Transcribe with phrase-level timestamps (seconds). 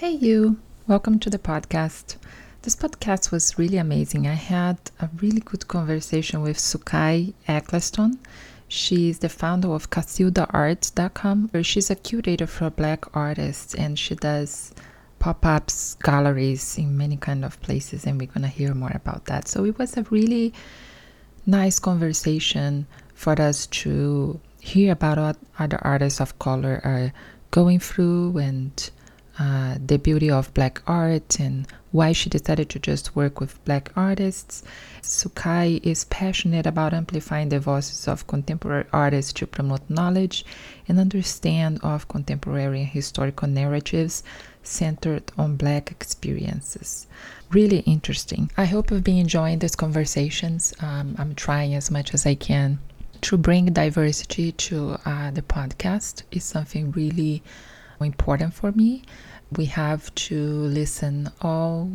[0.00, 0.56] Hey, you.
[0.86, 2.16] Welcome to the podcast.
[2.62, 4.26] This podcast was really amazing.
[4.26, 8.18] I had a really good conversation with Sukai Eccleston.
[8.66, 14.72] She's the founder of CasildaArt.com, where she's a curator for Black artists and she does
[15.18, 19.48] pop-ups, galleries in many kind of places, and we're gonna hear more about that.
[19.48, 20.54] So it was a really
[21.44, 27.12] nice conversation for us to hear about what other artists of color are
[27.50, 28.90] going through and
[29.40, 33.90] uh, the beauty of black art and why she decided to just work with black
[33.96, 34.62] artists.
[35.00, 40.44] Sukai is passionate about amplifying the voices of contemporary artists to promote knowledge
[40.86, 44.22] and understand of contemporary and historical narratives
[44.62, 47.06] centered on black experiences.
[47.50, 48.50] Really interesting.
[48.58, 50.74] I hope you've been enjoying these conversations.
[50.80, 52.78] Um, I'm trying as much as I can
[53.22, 56.24] to bring diversity to uh, the podcast.
[56.30, 57.42] It's something really
[58.00, 59.02] important for me
[59.56, 61.90] we have to listen all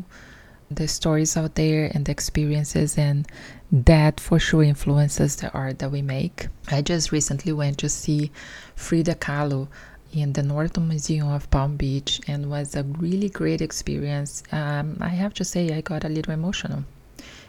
[0.69, 3.27] the stories out there and the experiences and
[3.71, 6.47] that for sure influences the art that we make.
[6.69, 8.31] I just recently went to see
[8.75, 9.67] Frida Kahlo
[10.11, 14.43] in the Norton Museum of Palm Beach and was a really great experience.
[14.51, 16.83] Um, I have to say I got a little emotional.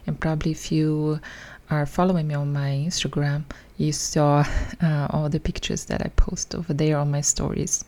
[0.07, 1.21] And probably if you
[1.71, 3.45] are following me on my Instagram,
[3.77, 4.45] you saw
[4.83, 7.85] uh, all the pictures that I post over there on my stories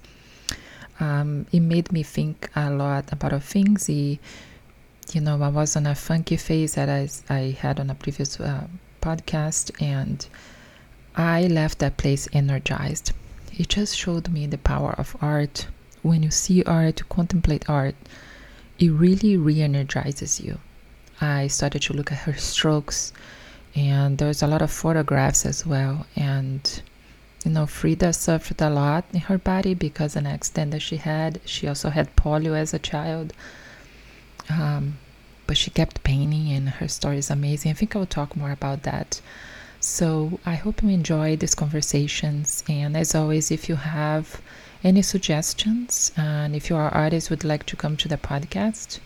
[1.00, 3.88] um, it made me think a lot about things.
[3.88, 4.18] It,
[5.12, 8.38] you know, I was on a funky phase that I, I had on a previous
[8.40, 8.66] uh,
[9.00, 10.26] podcast, and
[11.16, 13.12] I left that place energized.
[13.56, 15.66] It just showed me the power of art.
[16.02, 17.96] When you see art, you contemplate art,
[18.78, 20.58] it really re energizes you.
[21.20, 23.12] I started to look at her strokes,
[23.74, 26.06] and there's a lot of photographs as well.
[26.14, 26.82] And
[27.44, 31.40] you know, Frida suffered a lot in her body because an accident that she had.
[31.44, 33.32] She also had polio as a child.
[34.50, 34.98] Um,
[35.46, 37.70] but she kept painting, and her story is amazing.
[37.70, 39.20] I think I will talk more about that.
[39.80, 42.64] So I hope you enjoy these conversations.
[42.68, 44.40] And as always, if you have
[44.82, 48.98] any suggestions, and if you are artists would like to come to the podcast,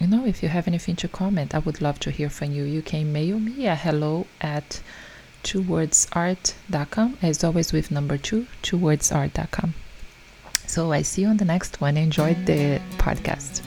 [0.00, 2.64] you know, if you have anything to comment, I would love to hear from you.
[2.64, 4.80] You can mail me at hello at
[5.46, 9.74] twowordsart.com, as always with number two, twowordsart.com.
[10.66, 11.96] So I see you on the next one.
[11.96, 13.62] Enjoy the podcast.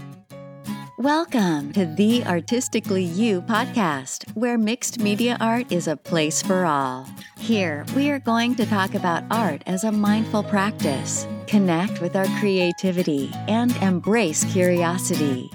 [0.97, 7.07] Welcome to the Artistically You podcast, where mixed media art is a place for all.
[7.37, 12.27] Here, we are going to talk about art as a mindful practice, connect with our
[12.41, 15.49] creativity, and embrace curiosity.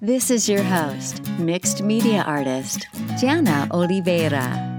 [0.00, 2.88] This is your host, mixed media artist,
[3.20, 4.77] Jana Oliveira.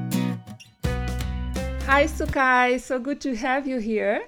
[1.91, 2.79] Hi, Sukai.
[2.79, 4.27] So good to have you here.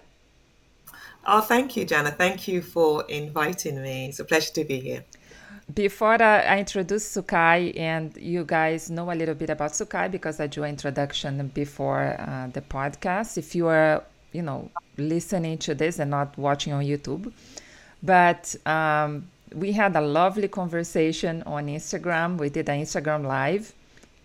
[1.28, 2.10] Oh, thank you, Jana.
[2.10, 4.08] Thank you for inviting me.
[4.08, 5.04] It's a pleasure to be here.
[5.72, 10.48] Before I introduce Sukai, and you guys know a little bit about Sukai because I
[10.48, 13.38] do an introduction before uh, the podcast.
[13.38, 17.32] If you are, you know, listening to this and not watching on YouTube,
[18.02, 22.40] but um, we had a lovely conversation on Instagram.
[22.40, 23.72] We did an Instagram live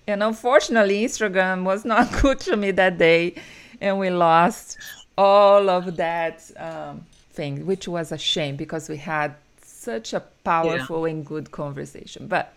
[0.07, 3.35] and unfortunately, Instagram was not good to me that day,
[3.81, 4.79] and we lost
[5.19, 11.07] all of that um, thing, which was a shame because we had such a powerful
[11.07, 11.15] yeah.
[11.15, 12.27] and good conversation.
[12.27, 12.53] But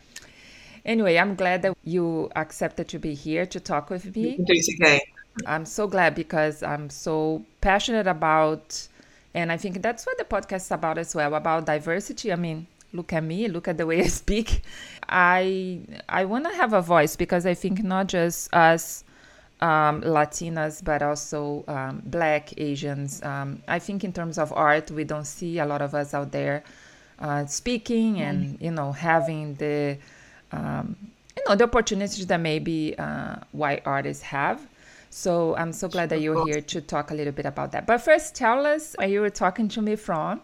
[0.86, 4.38] anyway, I'm glad that you accepted to be here to talk with me.
[4.40, 5.04] It.
[5.46, 8.88] I'm so glad because I'm so passionate about,
[9.34, 12.32] and I think that's what the podcast is about as well about diversity.
[12.34, 14.64] I mean, look at me, look at the way I speak.
[15.08, 19.04] I I want to have a voice because I think not just us
[19.62, 23.22] um, Latinas, but also um, Black Asians.
[23.24, 26.32] Um, I think in terms of art, we don't see a lot of us out
[26.32, 26.64] there
[27.20, 28.22] uh, speaking mm.
[28.22, 29.98] and you know having the
[30.52, 30.96] um,
[31.36, 34.66] you know the opportunities that maybe uh, white artists have.
[35.12, 37.88] So I'm so glad that you're here to talk a little bit about that.
[37.88, 40.40] But first, tell us where you were talking to me from.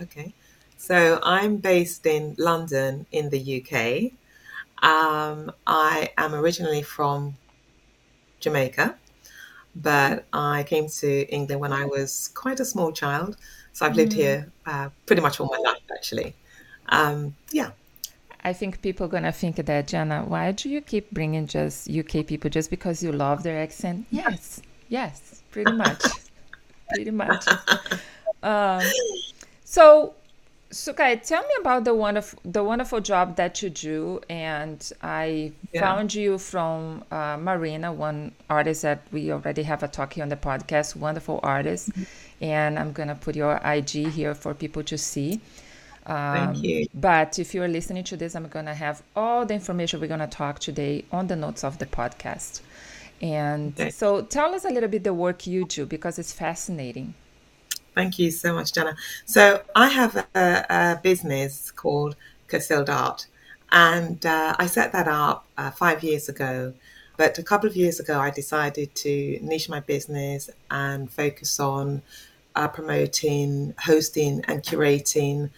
[0.00, 0.32] Okay.
[0.76, 4.12] So I'm based in London in the UK.
[4.82, 7.36] Um, I am originally from
[8.40, 8.94] Jamaica,
[9.74, 13.36] but I came to England when I was quite a small child.
[13.72, 14.16] So I've lived mm.
[14.16, 16.34] here uh, pretty much all my life, actually.
[16.88, 17.70] Um, yeah.
[18.44, 22.24] I think people are gonna think that Jana, why do you keep bringing just UK
[22.24, 24.06] people just because you love their accent?
[24.12, 26.04] Yes, yes, pretty much,
[26.94, 27.44] pretty much.
[28.42, 28.82] Um,
[29.64, 30.14] so
[30.76, 34.20] Sukai, tell me about the wonderful the wonderful job that you do.
[34.28, 35.80] And I yeah.
[35.80, 40.28] found you from uh, Marina, one artist that we already have a talk here on
[40.28, 41.90] the podcast, wonderful artist.
[41.90, 42.44] Mm-hmm.
[42.44, 45.40] And I'm gonna put your IG here for people to see.
[46.06, 46.86] Thank you.
[46.94, 50.20] But if you're listening to this, I'm going to have all the information we're going
[50.20, 52.60] to talk today on the notes of the podcast.
[53.20, 53.90] And Okay.
[53.90, 57.14] so tell us a little bit the work you do because it's fascinating.
[57.96, 58.94] Thank you so much, Jenna.
[59.24, 62.14] So I have a, a business called
[62.46, 63.26] Concealed Art,
[63.72, 66.74] and uh, I set that up uh, five years ago.
[67.16, 72.02] But a couple of years ago, I decided to niche my business and focus on
[72.54, 75.48] uh, promoting, hosting, and curating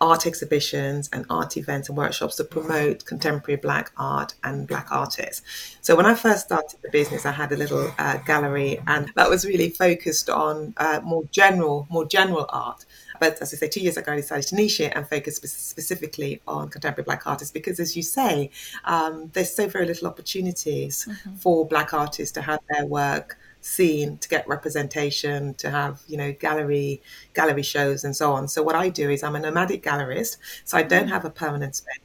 [0.00, 5.42] art exhibitions and art events and workshops to promote contemporary black art and black artists.
[5.80, 9.28] So when I first started the business, I had a little uh, gallery, and that
[9.28, 12.84] was really focused on uh, more general, more general art.
[13.20, 15.46] But as I say, two years ago, I decided to niche it and focus spe-
[15.46, 18.50] specifically on contemporary black artists because, as you say,
[18.84, 21.08] um, there's so very little opportunities
[21.40, 26.32] for black artists to have their work seen to get representation to have you know
[26.32, 27.02] gallery
[27.34, 28.48] gallery shows and so on.
[28.48, 31.10] So what i do is i'm a nomadic gallerist so i don't mm.
[31.10, 31.98] have a permanent space.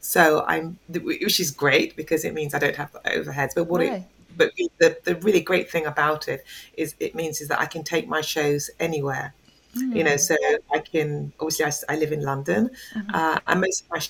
[0.00, 3.80] So i'm which is great because it means i don't have the overheads but what
[3.80, 3.92] Right.
[3.92, 4.02] it
[4.36, 7.82] but the, the really great thing about it is it means is that i can
[7.82, 9.34] take my shows anywhere.
[9.74, 10.20] You know mm.
[10.20, 10.36] so
[10.72, 12.70] i can obviously I live in london.
[12.96, 13.18] Uh-huh.
[13.18, 14.00] Uh, and most of my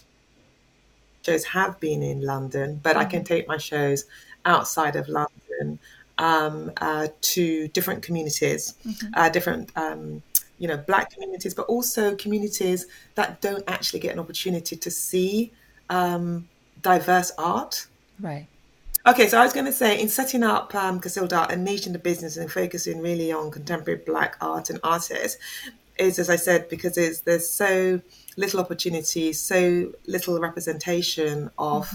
[1.23, 3.26] shows have been in London, but I can mm.
[3.26, 4.05] take my shows
[4.44, 5.79] outside of London
[6.20, 8.75] um, uh, to different communities,
[9.14, 10.22] uh, different, um,
[10.58, 15.50] you know, black communities, but also communities that don't actually get an opportunity to see
[15.88, 16.46] um,
[16.82, 17.87] diverse art.
[18.20, 18.46] Right.
[19.06, 21.00] Okay, so I was going to say, in setting up um,
[21.32, 25.38] Art and niche in the business and focusing really on contemporary Black art and artists,
[25.99, 28.00] is as I said because there's there's so
[28.37, 31.94] little opportunity, so little representation of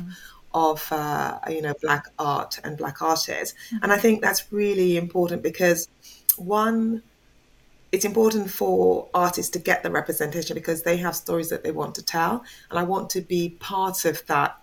[0.55, 3.53] of uh, you know Black art and Black artists,
[3.83, 5.87] and I think that's really important because
[6.37, 7.03] one
[7.91, 11.95] it's important for artists to get the representation because they have stories that they want
[11.95, 12.43] to tell.
[12.69, 14.57] And i want to be part of that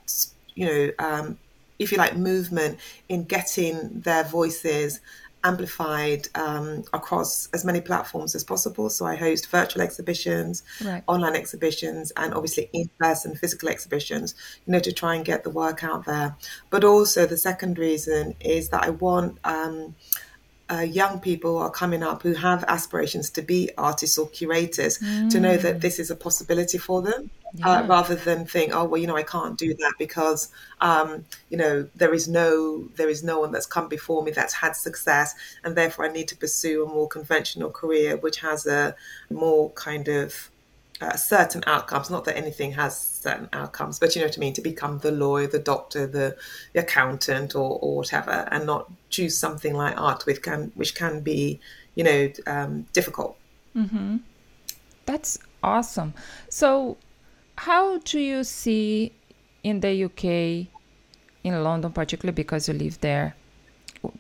[0.55, 1.39] you know um,
[1.79, 2.79] if you like movement
[3.09, 5.01] in getting their voices
[5.45, 8.89] amplified um, across as many platforms as possible.
[8.91, 11.03] So i host virtual exhibitions Right.
[11.07, 14.35] online exhibitions and obviously in-person physical exhibitions
[14.67, 16.37] you know to try and get the work out there.
[16.71, 19.95] But also the second reason is that i want um,
[20.71, 24.99] uh, young people are coming up who have aspirations to be artists or curators
[25.31, 27.31] to know that this is a possibility for them
[27.63, 30.51] uh, rather than think oh well you know i can't do that because
[30.81, 34.55] um, you know there is no there is no one that's come before me that's
[34.55, 35.35] had success
[35.65, 38.95] and therefore i need to pursue a more conventional career which has a
[39.31, 40.51] more kind of
[41.03, 42.11] uh, certain outcomes.
[42.11, 44.53] Not that anything has certain outcomes, but you know what I mean.
[44.53, 46.37] To become the lawyer, the doctor, the,
[46.75, 51.21] the accountant, or, or whatever, and not choose something like art, which can which can
[51.21, 51.59] be,
[51.97, 53.37] you know, um, difficult.
[55.07, 56.15] That's awesome.
[56.49, 56.97] So,
[57.57, 59.13] how do you see
[59.63, 60.69] in the UK,
[61.45, 63.35] in London particularly because you live there,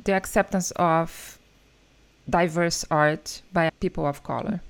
[0.05, 1.38] the acceptance of
[2.29, 4.61] diverse art by people of color?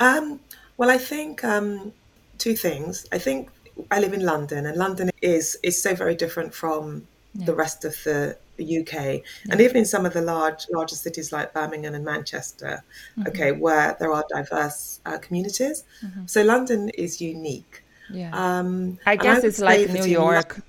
[0.00, 0.40] Um,
[0.76, 1.92] well, I think um,
[2.38, 3.06] two things.
[3.12, 3.50] I think
[3.90, 7.94] I live in London, and London is is so very different from the rest of
[8.04, 12.82] the UK, and even in some of the large larger cities like Birmingham and Manchester,
[13.26, 15.84] okay, where there are diverse uh, communities.
[16.26, 17.84] So London is unique.
[18.12, 18.30] Yeah.
[18.32, 20.62] Um, I guess would it's like New in Lo- York.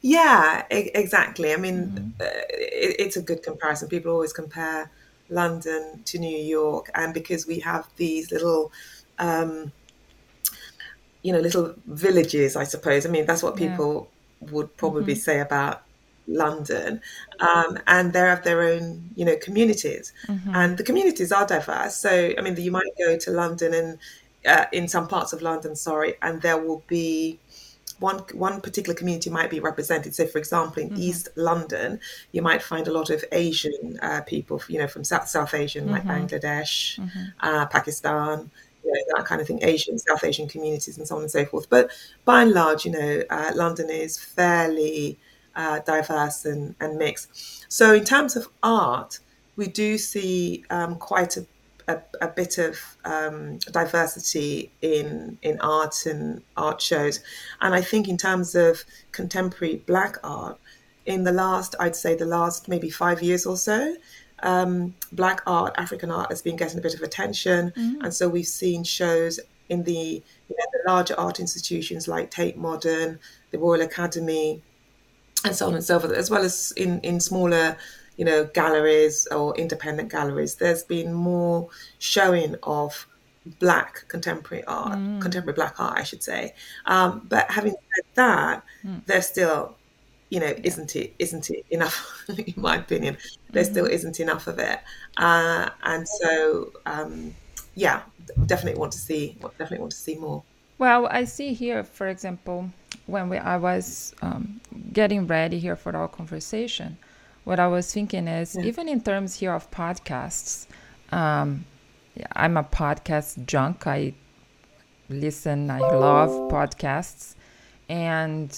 [0.00, 1.52] Yeah, e- exactly.
[1.52, 3.88] I mean, uh, it, it's a good comparison.
[3.88, 4.90] People always compare
[5.28, 8.72] London to New York, and because we have these little,
[9.18, 9.70] um,
[11.22, 13.06] you know, little villages, I suppose.
[13.06, 13.76] I mean, that's what Yeah.
[14.50, 15.82] Would probably say about
[16.26, 17.00] London,
[17.40, 20.12] um, and they have their own, you know, communities,
[20.54, 21.96] and the communities are diverse.
[21.96, 23.98] So, I mean, you might go to London and
[24.46, 27.38] uh, in some parts of London, sorry, and there will be
[27.98, 30.14] one one particular community might be represented.
[30.14, 32.00] So, for example, in East London,
[32.32, 35.90] you might find a lot of Asian uh, people, you know, from South South Asian,
[35.90, 36.98] like Bangladesh,
[37.40, 38.50] uh, Pakistan,
[38.84, 41.44] you know, that kind of thing, Asian, South Asian communities, and so on and so
[41.44, 41.68] forth.
[41.70, 41.90] But
[42.24, 45.18] by and large, you know, uh, London is fairly
[45.54, 47.66] uh, diverse and, and mixed.
[47.72, 49.18] So, in terms of art,
[49.56, 51.46] we do see um, quite a
[51.88, 57.20] a, a bit of um, diversity in in art and art shows,
[57.60, 60.58] and I think in terms of contemporary Black art,
[61.06, 63.96] in the last I'd say the last maybe five years or so,
[64.42, 68.46] um, Black art, African art has been getting a bit of attention, and so we've
[68.46, 73.18] seen shows in the you know, the larger art institutions like Tate Modern,
[73.50, 74.62] the Royal Academy,
[75.44, 77.76] and so on and so forth, as well as in, in smaller,
[78.16, 80.56] you know, galleries or independent galleries.
[80.56, 81.68] There's been more
[81.98, 83.06] showing of
[83.58, 85.20] black contemporary art, mm.
[85.20, 86.54] contemporary black art, I should say.
[86.86, 89.04] Um, but having said that, mm.
[89.06, 89.76] there's still,
[90.32, 92.24] you know, isn't it, isn't it enough?
[92.28, 93.18] in my opinion,
[93.50, 93.72] there mm-hmm.
[93.72, 94.80] still isn't enough of it,
[95.18, 97.34] uh, and so um,
[97.74, 98.00] yeah,
[98.46, 100.42] definitely want to see, definitely want to see more.
[100.78, 102.70] Well, I see here, for example,
[103.06, 104.58] when we, I was um,
[104.94, 106.96] getting ready here for our conversation,
[107.44, 108.64] what I was thinking is yeah.
[108.64, 110.66] even in terms here of podcasts,
[111.10, 111.66] um,
[112.34, 113.86] I'm a podcast junk.
[113.86, 114.14] I
[115.10, 117.34] listen, I love podcasts.
[117.90, 118.50] And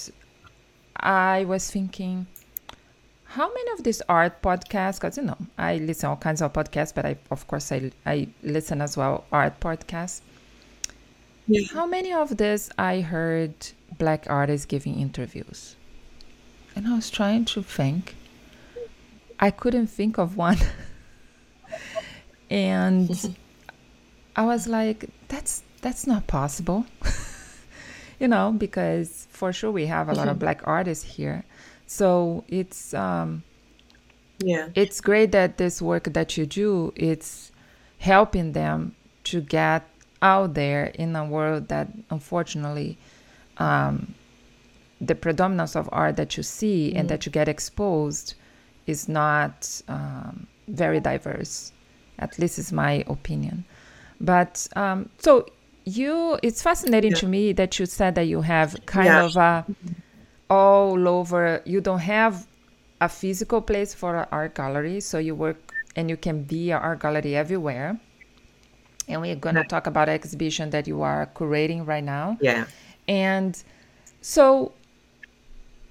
[0.97, 2.27] I was thinking,
[3.25, 6.95] how many of these art podcasts, because you know, I listen all kinds of podcasts,
[6.95, 10.21] but I, of course, I, I listen as well art podcasts.
[11.47, 11.67] Yeah.
[11.73, 13.55] How many of this I heard
[13.99, 15.77] black artists giving interviews?
[16.77, 18.15] And I was trying to think.
[19.39, 20.59] I couldn't think of one.
[22.51, 23.37] and
[24.37, 26.87] I was like, that's that's not possible.
[28.19, 30.19] you know, because for sure we have a mm-hmm.
[30.19, 30.41] lot of mm-hmm.
[30.41, 31.45] black artists here.
[31.87, 33.43] So it's um
[34.39, 34.69] yeah.
[34.75, 37.53] It's great that this work that you do it's
[37.99, 38.95] helping them
[39.25, 39.89] to get
[40.21, 42.99] out there in a world that unfortunately
[43.59, 44.15] um,
[45.01, 46.99] the predominance of art that you see mm-hmm.
[46.99, 48.35] and that you get exposed
[48.87, 51.73] is not um, very diverse
[52.19, 53.65] at least is my opinion
[54.21, 55.47] but um, so
[55.85, 57.19] you, it's fascinating yeah.
[57.19, 59.25] to me that you said that you have kind yeah.
[59.25, 59.67] of a
[60.51, 61.63] all over.
[61.65, 62.47] You don't have
[63.01, 66.79] a physical place for an art gallery, so you work and you can be an
[66.79, 67.99] art gallery everywhere.
[69.07, 72.39] And we're going to talk about exhibition that you are curating right now.
[72.41, 72.65] Yeah.
[73.07, 73.63] And
[74.23, 74.73] so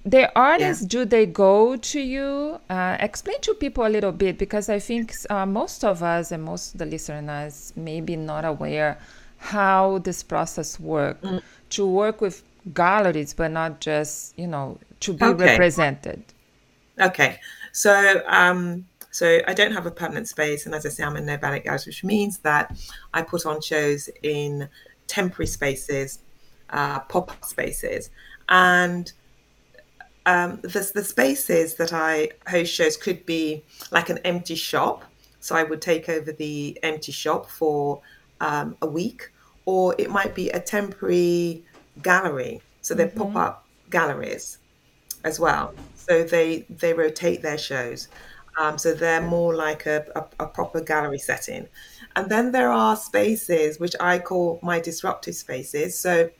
[0.04, 0.88] the artists yeah.
[0.88, 5.14] do they go to you uh, explain to people a little bit because i think
[5.30, 8.98] uh, most of us and most of the listeners may be not aware
[9.44, 11.42] how this process works mm.
[11.70, 15.44] to work with galleries but not just you know to be okay.
[15.44, 16.22] represented
[16.98, 17.38] okay
[17.72, 21.20] so um so I don't have a permanent space, and as I say, I'm a
[21.20, 22.76] nomadic gallery, which means that
[23.14, 24.68] I put on shows in
[25.06, 26.18] temporary spaces,
[26.70, 28.10] uh, pop-up spaces,
[28.48, 29.12] and
[30.26, 35.04] um, the, the spaces that I host shows could be like an empty shop.
[35.38, 38.02] So I would take over the empty shop for
[38.40, 39.30] um, a week,
[39.66, 41.64] or it might be a temporary
[42.02, 42.60] gallery.
[42.82, 43.32] So they're mm-hmm.
[43.32, 44.58] pop up galleries
[45.24, 45.74] as well.
[45.96, 48.08] So they they rotate their shows.
[48.56, 51.66] Um, so they're more like a, a, a, proper gallery setting.
[52.14, 55.98] And then there are spaces which I call my disruptive spaces.
[55.98, 56.30] So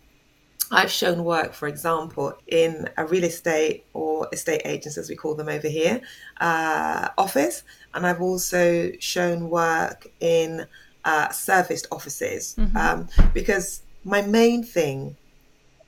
[0.71, 5.35] I've shown work, for example, in a real estate or estate agents, as we call
[5.35, 6.01] them over here,
[6.41, 10.67] uh, office, and I've also shown work in
[11.05, 12.77] uh, serviced offices mm-hmm.
[12.77, 15.17] um, because my main thing,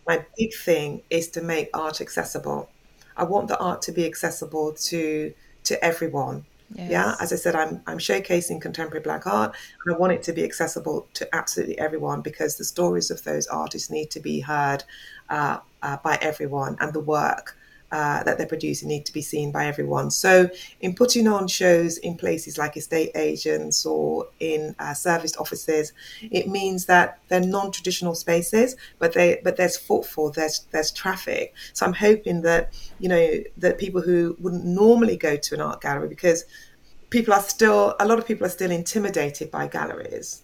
[0.07, 2.69] my big thing, is to make art accessible.
[3.17, 5.33] I want the art to be accessible to
[5.65, 6.45] to everyone.
[6.75, 6.91] Yes.
[6.91, 9.55] Yeah, as I said, I'm I'm showcasing contemporary black art,
[9.85, 13.47] and I want it to be accessible to absolutely everyone because the stories of those
[13.47, 14.83] artists need to be heard
[15.31, 17.57] uh, uh, by everyone, and the work
[17.93, 20.11] uh, that they're producing need to be seen by everyone.
[20.11, 20.49] So,
[20.81, 26.49] in putting on shows in places like estate agents or in uh, serviced offices, it
[26.49, 31.55] means that they're non-traditional spaces, but they but there's footfall, there's there's traffic.
[31.73, 35.81] So I'm hoping that you know that people who wouldn't normally go to an art
[35.81, 36.45] gallery because
[37.11, 40.43] people are still a lot of people are still intimidated by galleries,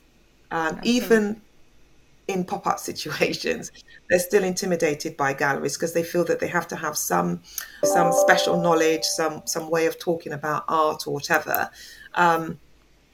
[0.50, 1.40] um, even
[2.32, 3.70] in pop-up situations
[4.08, 7.40] they're still intimidated by galleries because they feel that they have to have some
[7.84, 11.70] some special knowledge some some way of talking about art or whatever.
[12.14, 12.58] Um,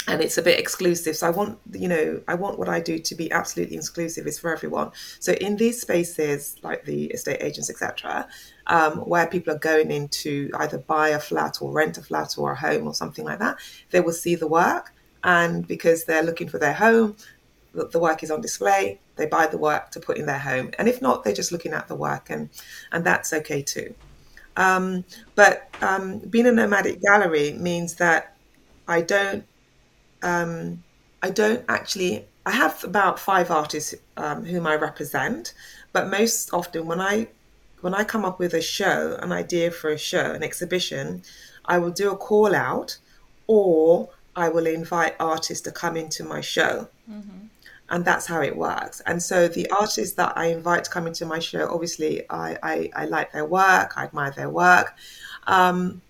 [0.07, 1.17] and it's a bit exclusive.
[1.17, 4.39] So i want you know i want what i do to be absolutely exclusive is
[4.39, 4.91] for everyone.
[5.21, 8.27] So in these spaces like the estate agents etc
[8.67, 12.37] um, where people are going in to either buy a flat or rent a flat
[12.39, 13.59] or a home or something like that
[13.91, 14.95] they will see the work.
[15.25, 17.17] And because they're looking for their home
[17.73, 19.01] the work is on display.
[19.17, 21.73] They buy the work to put in their home, and if not, they're just looking
[21.73, 22.49] at the work, and
[22.93, 23.95] and that's okay too.
[24.57, 28.37] Um, but um, being a nomadic gallery means that
[28.87, 29.45] I don't
[30.23, 30.83] um,
[31.23, 35.55] I don't actually I have about five artists um, whom I represent,
[35.93, 37.29] but most often when I
[37.81, 41.23] when I come up with a show, an idea for a show, an exhibition,
[41.65, 42.99] I will do a call out,
[43.47, 46.89] or I will invite artists to come into my show.
[47.09, 47.48] Mm-hmm
[47.91, 49.01] and that's how it works.
[49.07, 52.91] And so the artists that I invite to come into my show, obviously, I, I,
[52.95, 54.95] I like their work, I admire their work.
[55.47, 56.03] Um,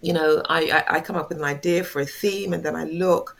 [0.00, 2.74] you know, I, I, I come up with an idea for a theme, and then
[2.74, 3.36] I look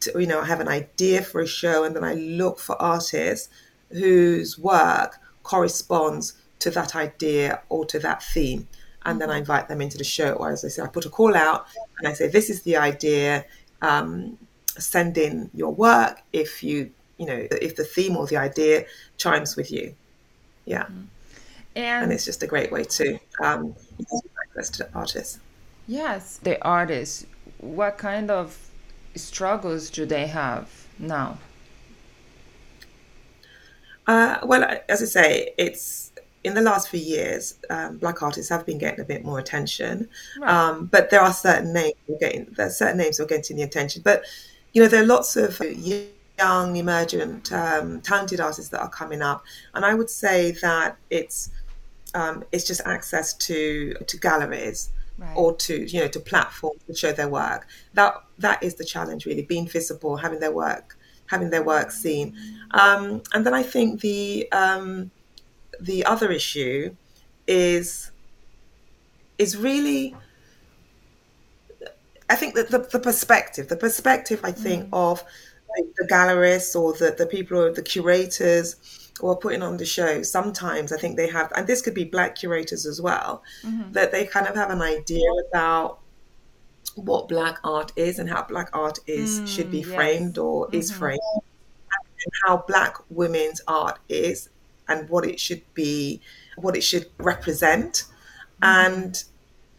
[0.00, 2.80] to, you know, I have an idea for a show, and then I look for
[2.80, 3.48] artists
[3.90, 8.66] whose work corresponds to that idea or to that theme.
[9.04, 10.32] And then I invite them into the show.
[10.32, 11.66] Or as I say, I put a call out
[11.98, 13.44] and I say, this is the idea.
[13.82, 14.38] Um,
[14.78, 18.86] send in your work if you, you know, if the theme or the idea
[19.18, 19.94] chimes with you.
[20.66, 20.86] Yeah.
[21.76, 23.74] And, And it's just a great way to um,
[24.56, 25.40] access to artists.
[25.86, 27.26] yes, the artists,
[27.58, 28.70] what kind of
[29.16, 31.38] struggles do they have now?
[34.06, 36.12] Uh, well, as I say, it's
[36.44, 40.08] in the last few years, um, black artists have been getting a bit more attention,
[40.36, 40.58] Right.
[40.68, 44.02] um, but there are certain names getting there are certain names are getting the attention.
[44.04, 44.24] But
[44.74, 46.08] you know, there are lots of young,
[46.40, 51.50] emergent, um, talented artists that are coming up, and I would say that it's
[52.14, 55.36] um, it's just access to to galleries Right.
[55.36, 57.68] or to you know to platforms to show their work.
[57.92, 62.36] That that is the challenge, really, being visible, having their work having their work seen,
[62.72, 65.12] um, and then I think the um,
[65.80, 66.96] the other issue
[67.46, 68.10] is
[69.38, 70.16] is really
[72.28, 75.22] I think that the, the perspective, the perspective, I think, of
[75.76, 78.76] like, the gallerists or the, the people or the curators
[79.20, 82.04] who are putting on the show, sometimes I think they have, and this could be
[82.04, 83.92] black curators as well, mm-hmm.
[83.92, 86.00] that they kind of have an idea about
[86.96, 90.38] what black art is and how black art is mm, should be Mm, framed yes.
[90.38, 90.98] or is mm-hmm.
[91.00, 91.20] framed,
[92.24, 94.48] and how black women's art is
[94.88, 96.20] and what it should be,
[96.56, 98.04] what it should represent,
[98.62, 98.64] mm-hmm.
[98.64, 99.24] and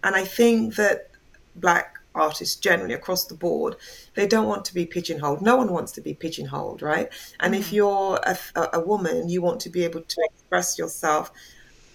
[0.04, 1.10] and I think that
[1.56, 3.75] black artists generally across the board
[4.15, 5.41] they don't want to be pigeonholed.
[5.41, 7.10] No one wants to be pigeonholed right?
[7.39, 8.38] And if you're a,
[8.74, 11.31] a woman you want to be able to express yourself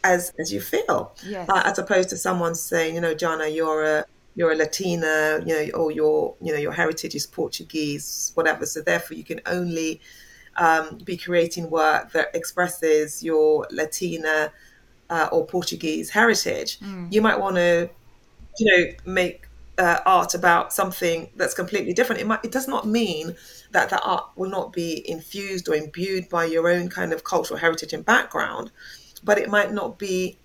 [0.04, 1.48] as as you feel Yes.
[1.48, 5.54] uh, as opposed to someone saying you know jana you're a you're a latina you
[5.54, 8.64] know or your you know your heritage is portuguese whatever.
[8.66, 10.00] So therefore you can only
[10.56, 14.52] um, be creating work that expresses your latina
[15.10, 16.78] uh, or portuguese heritage.
[17.10, 17.90] You might want to
[18.58, 19.46] you know make
[19.80, 23.34] uh, art about something that's completely different it might it does not mean
[23.72, 27.58] that that art will not be infused or imbued by your own kind of cultural
[27.58, 28.70] heritage and background
[29.24, 30.36] but it might not be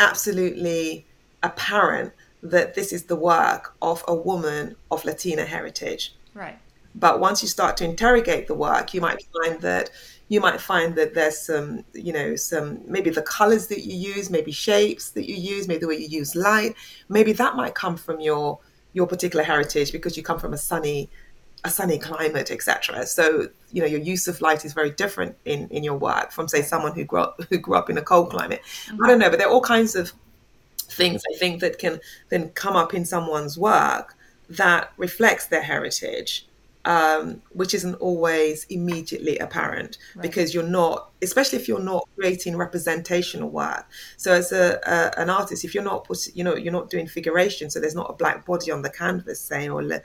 [0.00, 1.06] absolutely
[1.44, 6.58] apparent that this is the work of a woman of latina heritage Right.
[6.94, 9.90] but once you start to interrogate the work you might find that
[10.28, 14.30] you might find that there's some you know some maybe the colors that you use
[14.30, 16.74] maybe shapes that you use maybe the way you use light
[17.08, 18.58] maybe that might come from your
[18.92, 21.08] your particular heritage because you come from a sunny
[21.64, 25.68] a sunny climate etc so you know your use of light is very different in
[25.68, 28.30] in your work from say someone who grew up who grew up in a cold
[28.30, 28.62] climate.
[29.02, 30.12] I don't know but there are all kinds of
[30.90, 34.16] things I think that can then come up in someone's work
[34.50, 36.46] that reflects their heritage,
[36.84, 43.50] um, which isn't always immediately apparent because you're not, especially if you're not creating representational
[43.50, 43.86] work.
[44.16, 47.06] So as a, a an artist, if you're not put, you know, you're not doing
[47.06, 50.02] figuration, so there's not a black body on the canvas, saying, or le-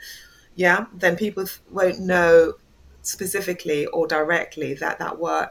[0.54, 2.54] yeah, then people won't know
[3.02, 5.50] specifically or directly that that work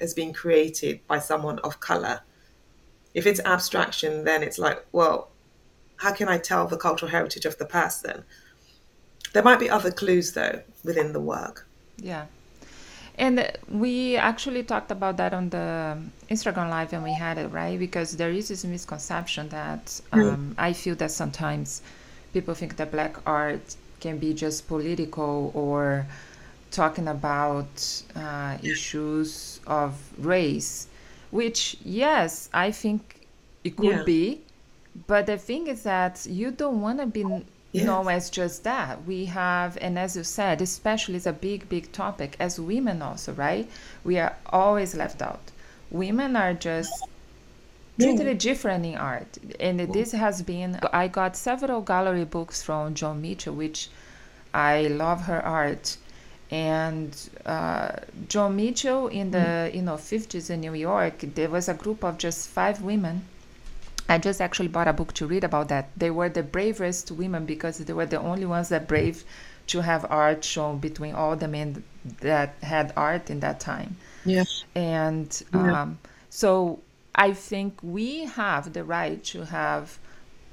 [0.00, 2.22] has been created by someone of color
[3.14, 5.30] if it's abstraction, then it's like, well,
[5.96, 8.24] how can I tell the cultural heritage of the person?
[9.34, 11.66] There might be other clues though within the work.
[11.98, 12.26] Yeah.
[13.16, 15.98] And we actually talked about that on the
[16.30, 17.78] Instagram live and we had it, right?
[17.78, 21.82] Because there is this misconception that um, I feel that sometimes
[22.32, 26.06] people think that black art can be just political or
[26.72, 30.88] talking about uh, issues of race,
[31.30, 33.26] which, yes, I think
[33.62, 34.02] it could Yeah.
[34.04, 34.40] be.
[35.06, 37.24] But the thing is that you don't want to be
[37.74, 37.86] Yes.
[37.86, 39.04] known as just that.
[39.04, 43.32] We have, and as you said, especially it's a big, big topic as women also,
[43.32, 43.68] right?
[44.04, 45.50] We are always left out.
[45.90, 46.92] Women are just
[47.98, 50.78] treated different in art, and this has been.
[50.92, 53.90] I got several gallery books from Joan Mitchell, which
[54.54, 55.96] I love her art.
[56.50, 57.10] And
[57.44, 57.90] uh,
[58.28, 62.18] Joan Mitchell in the you know 50s in New York, there was a group of
[62.18, 63.26] just five women
[64.08, 65.90] I just actually bought a book to read about that.
[65.96, 69.24] They were the bravest women because they were the only ones that brave
[69.68, 71.82] to have art shown between all the men
[72.20, 73.96] that had art in that time.
[74.26, 74.64] Yes.
[74.74, 76.80] And um, so
[77.14, 79.98] I think we have the right to have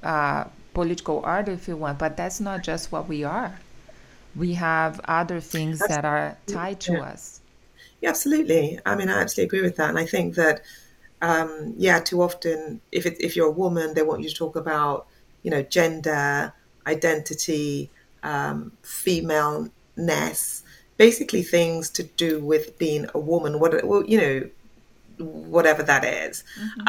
[0.02, 3.58] uh, political art if we want, but that's not just what we are.
[4.34, 7.02] We have other things that are tied to yeah.
[7.02, 7.40] us.
[8.00, 8.80] Yeah, absolutely.
[8.86, 9.90] I mean, I absolutely agree with that.
[9.90, 10.62] And I think that,
[11.22, 14.56] um, yeah, too often, if it, if you're a woman, they want you to talk
[14.56, 15.06] about,
[15.44, 16.52] you know, gender,
[16.86, 17.90] identity,
[18.24, 20.64] um, femaleness,
[20.96, 26.42] basically things to do with being a woman, what well, you know, whatever that is.
[26.60, 26.88] Mm-hmm.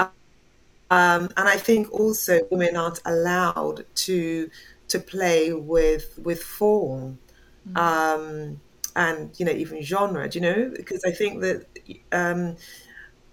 [0.90, 4.50] Um, and I think also women aren't allowed to
[4.88, 7.20] to play with with form
[7.68, 7.78] mm-hmm.
[7.78, 8.60] um,
[8.96, 10.28] and you know even genre.
[10.28, 10.72] Do you know?
[10.76, 11.66] Because I think that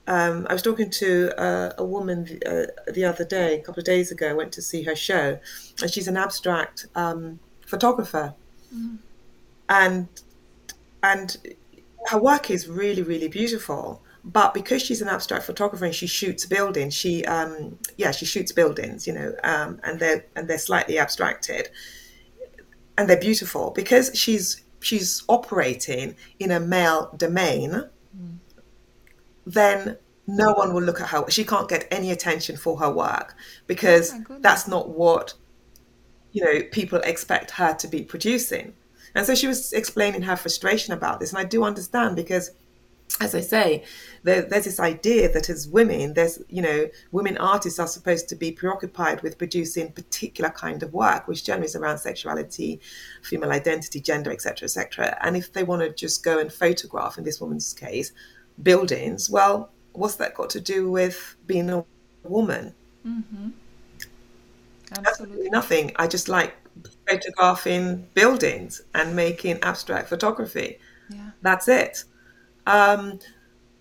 [0.07, 3.87] um, I was talking to a, a woman uh, the other day, a couple of
[3.87, 4.31] days ago.
[4.31, 5.39] I went to see her show,
[5.81, 8.35] and she's an abstract um, photographer,
[8.75, 8.97] mm-hmm.
[9.69, 10.09] and
[11.03, 11.37] and
[12.07, 16.45] her work is really really beautiful but because she's an abstract photographer and she shoots
[16.47, 20.99] buildings she um yeah she shoots buildings you know um and they're and they're slightly
[20.99, 21.71] abstracted
[22.99, 27.89] and they're beautiful because she's she's operating in a male domain mm.
[29.47, 33.35] Then no one will look at her she can't get any attention for her work
[33.67, 35.35] because oh that's not what
[36.33, 38.75] you know people expect her to be producing
[39.15, 42.53] and so she was explaining her frustration about this and i do understand because
[43.21, 43.85] as I say,
[44.23, 48.37] there, there's this idea that as women, there's you know, women artists are supposed to
[48.37, 52.81] be preoccupied with producing particular kind of work, which generally is around sexuality,
[53.23, 55.19] female identity, gender, etc., etc.
[55.23, 58.13] And if they want to just go and photograph, in this woman's case,
[58.63, 61.85] buildings, well, what's that got to do with being a
[62.25, 62.75] woman?
[63.07, 63.49] Mm-hmm.
[64.93, 65.93] Absolutely nothing.
[65.97, 66.55] I just like
[67.09, 70.79] photographing buildings and making abstract photography.
[71.09, 71.31] Yeah.
[71.43, 72.05] That's it.
[72.67, 73.21] Um,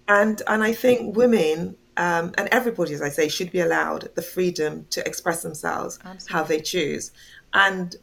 [0.08, 4.22] and and I think women um, and everybody, as I say, should be allowed the
[4.22, 6.34] freedom to express themselves Absolutely.
[6.34, 7.12] how they choose.
[7.54, 7.96] And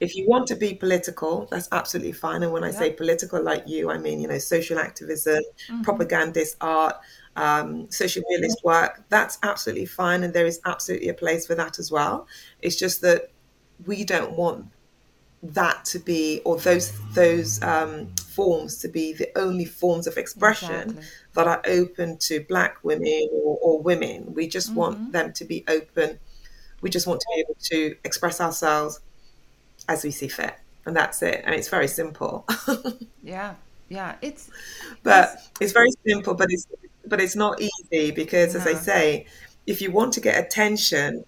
[0.00, 2.42] if you want to be political, that's absolutely fine.
[2.42, 5.82] And when I say political, like you, I mean you know social activism, mm-hmm.
[5.82, 6.96] propagandist art,
[7.36, 9.04] um, social realist work.
[9.10, 12.26] That's absolutely fine, and there is absolutely a place for that as well.
[12.60, 13.30] It's just that
[13.86, 14.66] we don't want
[15.42, 20.90] that to be or those those um, forms to be the only forms of expression
[20.90, 21.04] exactly.
[21.34, 24.78] that are open to black women or, or women we just mm-hmm.
[24.78, 26.18] want them to be open
[26.82, 29.00] we just want to be able to express ourselves
[29.90, 30.54] as we see fit
[30.86, 32.46] and that's it and it's very simple
[33.22, 33.54] yeah
[33.88, 34.50] yeah it's
[35.02, 36.66] but it's, it's, very simple but it's
[37.06, 39.26] but it's not easy because as i say
[39.66, 41.24] if you want to get attention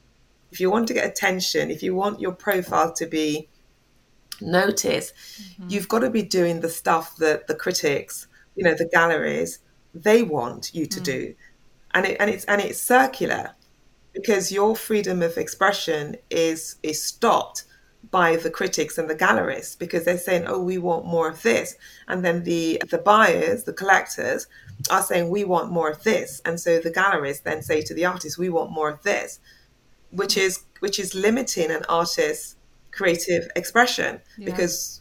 [0.51, 3.49] if you want to get attention if you want your profile to be
[4.43, 5.69] notice, mm-hmm.
[5.69, 9.61] you've got to be doing the stuff that the critics, you know, the galleries,
[9.95, 11.05] they want you to mm.
[11.05, 11.35] do.
[11.95, 13.51] And it, and it's and it's circular
[14.15, 17.65] because your freedom of expression is is stopped
[18.11, 21.77] by the critics and the gallerists because they're saying, "Oh, we want more of this,"
[22.09, 24.47] and then the the buyers, the collectors,
[24.91, 28.05] are saying, "We want more of this," and so the gallerists then say to the
[28.05, 29.39] artists, "We want more of this,"
[30.11, 32.57] which is which is limiting an artist's
[32.91, 34.45] creative expression yeah.
[34.45, 35.01] because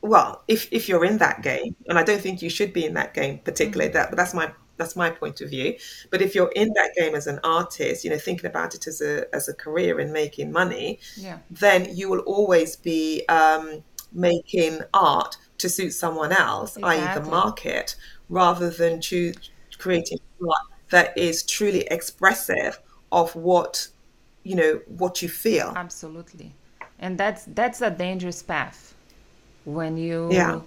[0.00, 2.94] well if if you're in that game and i don't think you should be in
[2.94, 3.98] that game particularly mm-hmm.
[3.98, 5.76] that but that's my that's my point of view
[6.10, 9.00] but if you're in that game as an artist you know thinking about it as
[9.00, 11.38] a as a career in making money yeah.
[11.50, 13.82] then you will always be um,
[14.12, 17.06] making art to suit someone else exactly.
[17.06, 17.96] i.e the market
[18.28, 22.78] rather than choose creating art that is truly expressive
[23.10, 23.88] of what
[24.42, 26.52] you know what you feel absolutely
[26.98, 28.94] and that's that's a dangerous path
[29.64, 30.60] when you yeah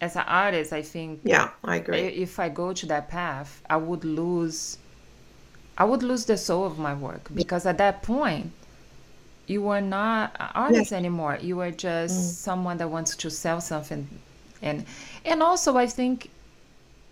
[0.00, 1.98] as an artist i think yeah i agree.
[1.98, 4.78] if i go to that path i would lose
[5.78, 7.28] i would lose the soul of my work.
[7.32, 8.52] Because at that point
[9.46, 11.38] you are not an artist anymore.
[11.40, 12.34] You are just mm.
[12.34, 14.06] someone that wants to sell something.
[14.60, 14.84] And
[15.24, 16.30] and also i think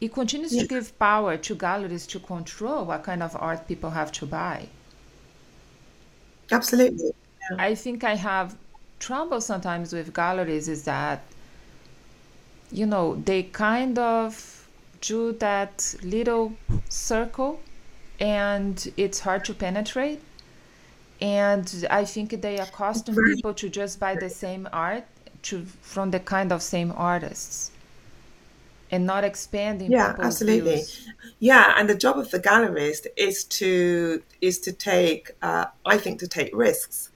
[0.01, 4.12] it continues to give power to galleries to control what kind of art people have
[4.12, 4.68] to buy.
[6.53, 7.12] Absolutely.
[7.59, 8.57] I think I have
[8.99, 11.22] trouble sometimes with galleries is that
[12.70, 14.68] you know they kind of
[15.00, 16.52] do that little
[16.88, 17.61] circle
[18.18, 20.20] and it's hard to penetrate
[21.20, 25.05] and i think they accustom people to just buy the same art
[25.42, 27.70] to from the kind of same artists
[28.90, 31.09] and not expanding yeah absolutely views.
[31.38, 36.18] yeah and the job of the gallerist is to is to take uh, i think
[36.18, 37.11] to take risks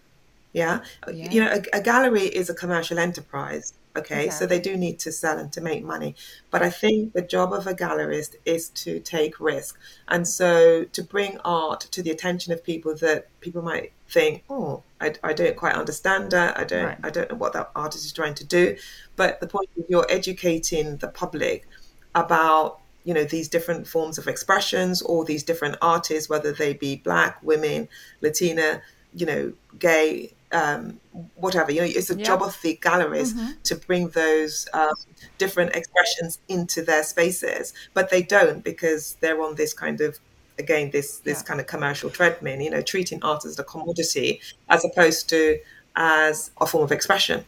[0.52, 0.80] yeah.
[1.12, 1.30] yeah.
[1.30, 3.72] You know, a, a, gallery is a commercial enterprise.
[3.96, 4.30] Okay.
[4.30, 6.14] So they do need to sell and to make money.
[6.50, 9.78] But I think the job of a gallerist is to take risk.
[10.06, 14.82] And so to bring art to the attention of people that people might think, oh,
[15.00, 16.58] I, I don't quite understand that.
[16.58, 16.98] I don't, right.
[17.02, 18.76] I don't know what that artist is trying to do.
[19.16, 21.66] But the point is you're educating the public
[22.14, 26.96] about you know these different forms of expressions or these different artists whether they be
[26.96, 27.88] black women
[28.20, 28.82] latina
[29.14, 31.00] you know gay um,
[31.34, 31.70] whatever.
[31.72, 32.24] You know, it's a Yeah.
[32.24, 33.34] job of the galleries
[33.64, 34.94] to bring those um,
[35.38, 40.18] different expressions into their spaces, but they don't because they're on this kind of
[40.58, 41.44] again this this Yeah.
[41.48, 42.60] kind of commercial treadmill.
[42.60, 45.58] You know, treating art as a commodity as opposed to
[45.96, 47.44] as a form of expression.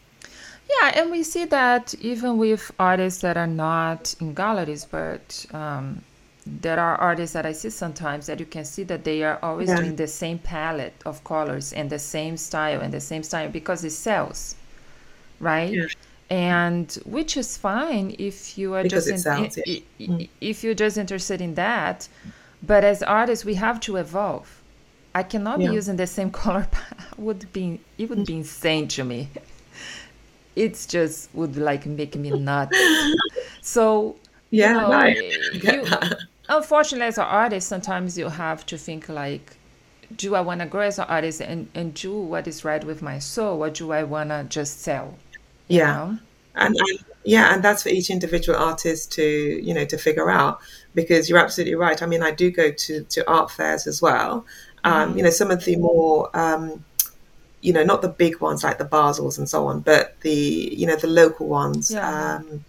[0.69, 6.01] Yeah, and we see that even with artists that are not in galleries, but um,
[6.45, 9.69] there are artists that I see sometimes that you can see that they are always
[9.69, 9.77] Yeah.
[9.77, 13.83] doing the same palette of colors and the same style and the same style because
[13.83, 14.55] it sells,
[15.39, 15.71] right?
[15.71, 15.85] Yeah.
[16.29, 19.63] And which is fine if you are Because just in- yeah.
[19.67, 20.29] i- mm.
[20.41, 22.07] if you're just interested in that.
[22.61, 24.63] But as artists, we have to evolve.
[25.13, 26.67] I cannot be using the same color.
[27.17, 29.29] would be it would be insane to me
[30.55, 32.77] it's just would like make me nuts.
[33.61, 34.17] So
[34.51, 35.85] you Yeah, know, no, I eh, you-.
[36.57, 39.57] Unfortunately, as an artist, sometimes you have to think like,
[40.15, 43.01] do I want to grow as an artist and, and do what is right with
[43.01, 45.17] my soul, or do I want to just sell?
[45.67, 45.93] You Yeah.
[45.93, 46.19] know?
[46.55, 50.59] and, and yeah and that's for each individual artist to you know to figure out
[50.93, 54.45] because you're absolutely right i mean i do go to to art fairs as well
[54.83, 56.83] um, you know some of the more um,
[57.61, 60.31] you know not the big ones like the basels and so on but the
[60.75, 62.35] you know the local ones Yeah.
[62.37, 62.65] um,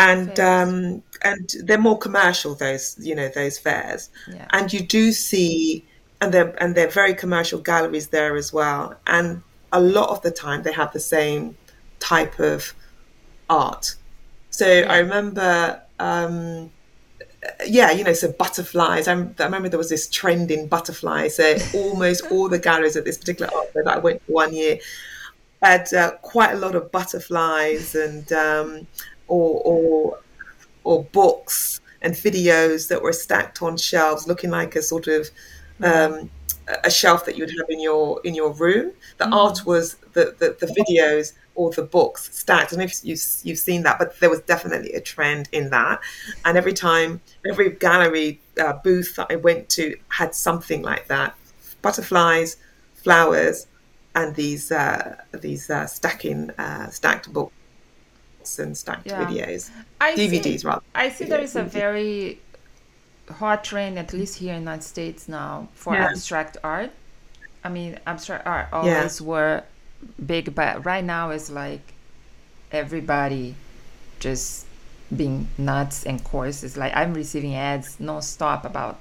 [0.00, 4.08] and um, and they're more commercial those you know those fairs.
[4.26, 4.46] Yeah.
[4.50, 5.84] and you do see
[6.20, 8.96] and they're and they're very commercial galleries there as well.
[9.06, 11.56] And a lot of the time they have the same
[11.98, 12.74] type of
[13.48, 13.94] art.
[14.50, 16.70] So i remember um
[17.66, 19.06] yeah you know so butterflies.
[19.06, 21.36] I'm, i remember there was this trend in butterflies.
[21.36, 24.54] So almost all the galleries at this particular art fair that i went to one
[24.54, 24.78] year
[25.62, 28.86] had uh, quite a lot of butterflies and um
[29.30, 30.18] or or
[30.84, 35.28] or books and videos that were stacked on shelves, looking like a sort of
[35.82, 36.30] um,
[36.84, 38.92] a shelf that you would have in your in your room.
[39.18, 42.72] The art was the, the the videos or the books stacked.
[42.72, 45.70] I don't know if you've you've seen that, but there was definitely a trend in
[45.70, 46.00] that.
[46.44, 51.34] And every time, every gallery uh, booth that I went to had something like that:
[51.82, 52.56] butterflies,
[52.94, 53.66] flowers,
[54.14, 57.52] and these uh, these uh, stacking uh, stacked books
[58.58, 59.24] and stacked Yeah.
[59.24, 60.82] videos, I see- DVDs rather.
[60.94, 62.40] I see there is a very
[63.30, 66.06] hot trend, at least here in the United States now, for Yeah.
[66.10, 66.90] abstract art.
[67.62, 69.62] I mean, abstract art always were
[70.26, 71.92] big, but right now it's like
[72.72, 73.54] everybody
[74.18, 74.66] just
[75.14, 76.62] being nuts and coarse.
[76.62, 78.98] It's like I'm receiving ads non-stop about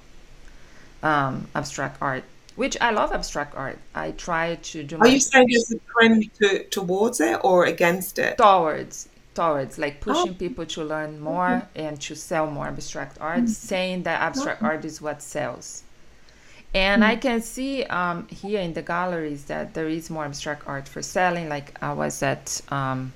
[1.03, 2.23] um, abstract art,
[2.55, 3.77] which I love abstract art.
[3.95, 8.19] I try to do Are you saying there's a trend to, towards it or against
[8.19, 8.37] it?
[8.37, 10.13] towards towards like Oh.
[10.13, 14.83] pushing people to learn more and to sell more abstract art saying that abstract art
[14.85, 15.83] is what sells.
[16.73, 20.87] And i can see um, here in the galleries that there is more abstract art
[20.87, 23.13] for selling like i was at um,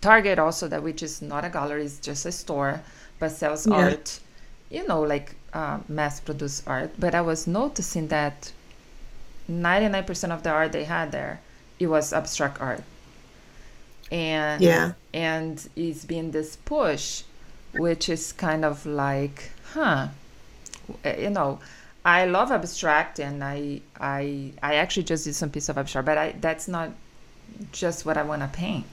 [0.00, 2.80] target also that which is not a gallery it's just a store
[3.20, 3.74] but sells Yeah.
[3.84, 4.20] art
[4.70, 6.90] you know like uh, mass produced art.
[6.98, 8.50] But i was noticing that
[9.50, 11.40] 99% of the art they had there
[11.78, 12.82] it was abstract art
[14.12, 14.92] and Yeah.
[15.14, 17.24] and it's been this push
[17.74, 20.08] which is kind of like huh
[21.06, 21.58] uh, you know
[22.04, 26.18] i love abstract and i i i actually just did some piece of abstract but
[26.18, 26.90] i that's not
[27.72, 28.86] just what i want to paint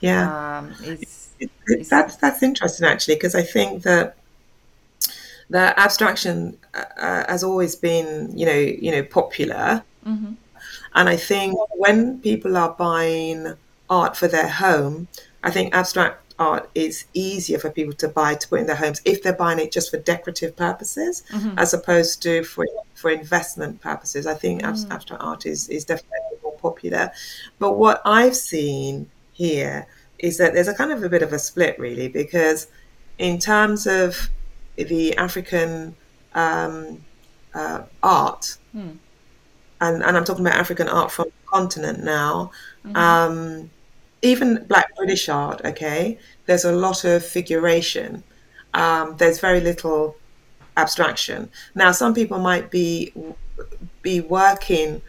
[0.00, 0.58] Yeah.
[0.58, 4.16] um it's It- it's- that's that's interesting actually because I think that
[5.50, 8.52] the abstraction uh, uh, has always been you know
[8.84, 10.36] you know popular, Mhm.
[10.94, 13.54] and I think when people are buying
[13.98, 14.94] art for their home,
[15.48, 18.98] I think abstract art is easier for people to buy to put in their homes
[19.04, 21.14] if they're buying it just for decorative purposes
[21.62, 22.64] as opposed to for
[23.00, 24.22] for investment purposes.
[24.26, 27.04] I think abs- abstract art is is definitely more popular.
[27.62, 28.92] But what I've seen
[29.44, 29.76] here
[30.18, 32.60] is that there's a kind of a bit of a split really because
[33.18, 34.30] in terms of
[34.76, 35.72] the African
[36.34, 36.76] um,
[37.60, 38.44] uh, art,
[39.80, 42.50] and, and I'm talking about African art from the continent now,
[42.94, 43.70] um,
[44.22, 48.22] even Black British art, okay, there's a lot of figuration.
[48.74, 50.16] Um, there's very little
[50.76, 51.50] abstraction.
[51.74, 53.12] Now, some people might be
[54.02, 55.02] be working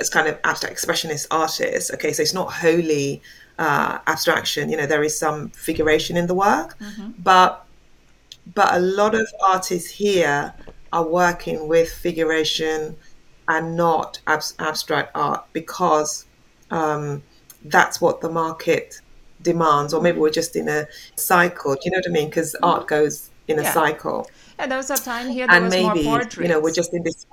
[0.00, 1.90] as kind of abstract expressionist artists.
[1.92, 3.22] Okay, so it's not wholly
[3.58, 4.70] uh, abstraction.
[4.70, 6.76] You know, there is some figuration in the work,
[7.18, 7.66] but
[8.54, 10.54] but a lot of artists here
[10.92, 12.96] are working with figuration
[13.46, 16.24] and not abs- abstract art because
[16.70, 17.22] um,
[17.64, 19.00] that's what the market
[19.42, 21.74] demands, or maybe we're just in a cycle.
[21.74, 22.28] Do you know what I mean?
[22.28, 23.72] Because art goes in a Yeah.
[23.72, 26.00] cycle yeah there was a time here there and was maybe
[26.42, 27.24] you know we're just in this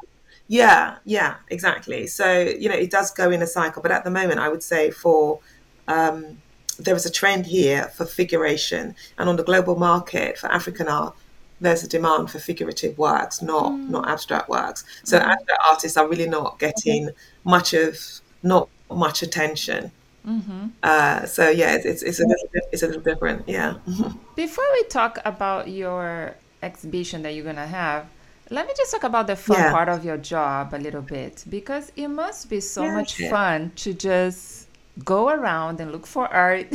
[0.48, 2.08] Yeah, yeah, exactly.
[2.08, 3.82] So, you know, it does go in a cycle.
[3.82, 5.40] But at the moment, I would say for
[5.88, 6.38] um,
[6.78, 11.16] there is a trend here for figuration, and on the global market for African art,
[11.62, 13.90] there's a demand for figurative works, not mm.
[13.90, 14.84] not abstract works.
[15.04, 15.24] So mm.
[15.24, 17.10] abstract artists are really not getting
[17.44, 17.98] much of
[18.44, 19.92] not much attention.
[20.26, 20.68] Mm-hmm.
[20.82, 23.48] Uh, so yeah, it's, it's, it's a little bit it's a little different.
[23.48, 23.76] Yeah.
[24.36, 28.08] Before we talk about your exhibition that you're gonna have,
[28.50, 29.72] let me just talk about the fun yeah.
[29.72, 33.72] part of your job a little bit because it must be so yeah, much fun
[33.78, 34.68] to just
[35.04, 36.68] go around and look for art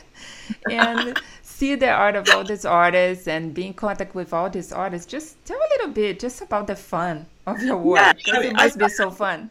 [0.70, 4.72] and see the art of all these artists and be in contact with all these
[4.72, 5.06] artists.
[5.10, 8.42] Just tell a little bit just about the fun of your work because yeah, I
[8.42, 9.50] mean, it must I, be so fun.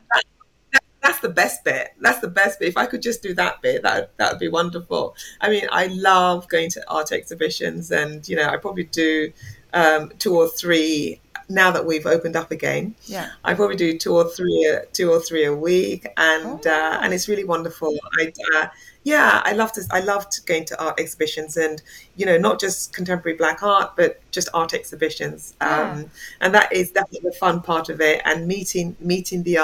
[1.19, 1.93] That's the best bit.
[1.99, 2.69] That's the best bit.
[2.69, 5.15] If I could just do that bit, that that would be wonderful.
[5.41, 9.33] I mean, I love going to art exhibitions, and you know, I probably do
[9.73, 12.95] um, two or three now that we've opened up again.
[13.03, 16.71] Yeah, I probably do two or three, two or three a week, and oh.
[16.71, 17.97] uh, and it's really wonderful.
[18.17, 18.67] I, uh,
[19.03, 21.81] yeah, I loved I loved going to art exhibitions, and
[22.15, 25.57] you know, not just contemporary black art, but just art exhibitions.
[25.61, 25.91] Yeah.
[25.91, 29.57] Um, and that is definitely the fun part of it, and meeting meeting the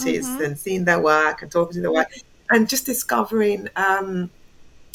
[0.00, 0.44] artists mm-hmm.
[0.44, 2.08] and seeing their work and talking to their work,
[2.50, 3.68] and just discovering.
[3.76, 4.30] Um,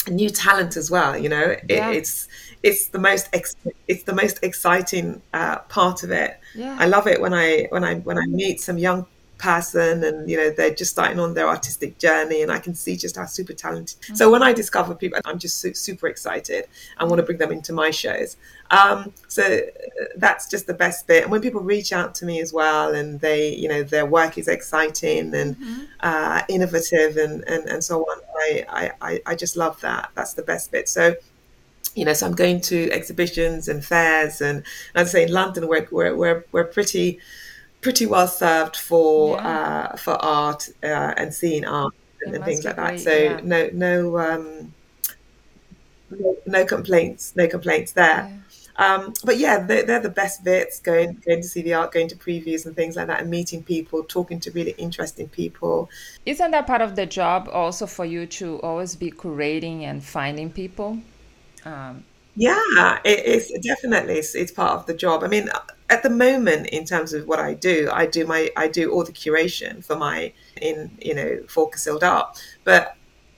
[0.08, 1.90] new talent as well you know it, yeah.
[1.90, 2.28] it's
[2.62, 3.56] it's the most ex-
[3.88, 6.78] it's the most exciting uh, part of it yeah.
[6.80, 10.38] i love it when i when i when i meet some young person and you
[10.38, 13.54] know they're just starting on their artistic journey and i can see just how super
[13.54, 14.00] talented.
[14.02, 14.16] Mm-hmm.
[14.16, 16.66] so when i discover people i'm just su- super excited
[16.98, 18.38] and want to bring them into my shows.
[18.72, 21.22] Um, so uh, that's just the best bit.
[21.22, 24.38] And when people reach out to me as well and they you know their work
[24.38, 25.84] is exciting and mm-hmm.
[26.00, 28.22] uh, innovative and, and and so on
[28.70, 30.10] I, I i just love that.
[30.16, 30.90] That's the best bit.
[30.90, 31.16] So
[31.96, 34.64] you know, so I'm going to exhibitions and fairs, and
[34.96, 37.20] as I say, in London, we're we're we're, we're pretty
[37.86, 39.90] pretty well served for yeah.
[39.94, 41.94] uh, for art uh, and seeing art
[42.26, 43.00] and, and things like great, that.
[43.00, 43.40] So yeah.
[43.44, 44.74] no no um,
[46.10, 48.28] no, no, complaints, no complaints there.
[48.28, 48.38] Yeah.
[48.78, 50.80] Um, but yeah, they're, they're, the best bits.
[50.80, 53.62] Going going to see the art, going to previews and things like that, and meeting
[53.62, 55.88] people, talking to really interesting people.
[56.26, 60.50] Isn't that part of the job also for you to always be curating and finding
[60.50, 60.98] people?
[61.64, 62.04] Um,
[62.36, 65.24] yeah, it is definitely it's, it's, part of the job.
[65.24, 65.50] I mean,
[65.90, 69.04] at the moment, in terms of what I do, I do my I do all
[69.04, 72.96] the curation for my in you know for Casilda art, but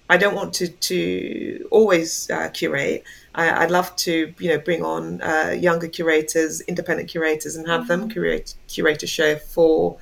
[0.09, 3.03] I don't want to to always uh, curate.
[3.35, 7.81] I, would love to you know bring on uh, younger curators, independent curators, and have
[7.81, 8.01] mm-hmm.
[8.01, 9.97] them curate curate a show for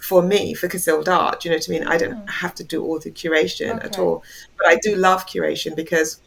[0.00, 1.40] for me for Casilda art.
[1.40, 1.88] Do you know what I mean?
[1.88, 2.30] I don't mm.
[2.30, 3.86] have to do all the curation okay.
[3.86, 4.22] at all,
[4.56, 6.20] but I do love curation because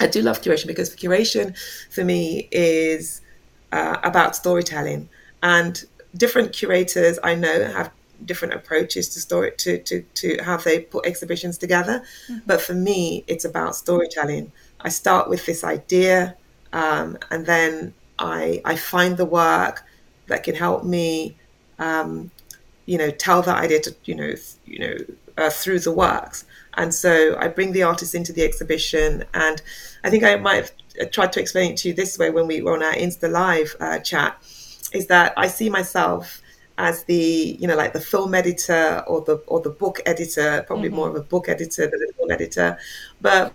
[0.00, 1.56] I do love curation because curation
[1.90, 3.22] for me is
[3.72, 5.08] uh, about storytelling,
[5.42, 5.84] and
[6.16, 7.90] different curators I know have
[8.24, 12.02] different approaches to story to to to how they put exhibitions together.
[12.28, 12.38] Mm-hmm.
[12.46, 14.52] But for me, it's about storytelling.
[14.80, 16.36] I start with this idea,
[16.72, 19.84] um, and then I I find the work
[20.26, 21.36] that can help me,
[21.78, 22.30] um,
[22.86, 24.34] you know, tell that idea to you know
[24.66, 24.96] you know
[25.36, 26.44] uh, through the works.
[26.74, 29.60] And so I bring the artist into the exhibition, and
[30.04, 30.72] I think I might have
[31.06, 33.76] tried to explain it to you this way when we were on our Insta Live
[33.80, 34.36] uh, chat,
[34.92, 36.40] is that I see myself
[36.78, 40.88] as the you know like the film editor or the or the book editor, probably
[40.88, 40.96] mm-hmm.
[40.96, 42.78] more of a book editor than a film editor,
[43.20, 43.52] but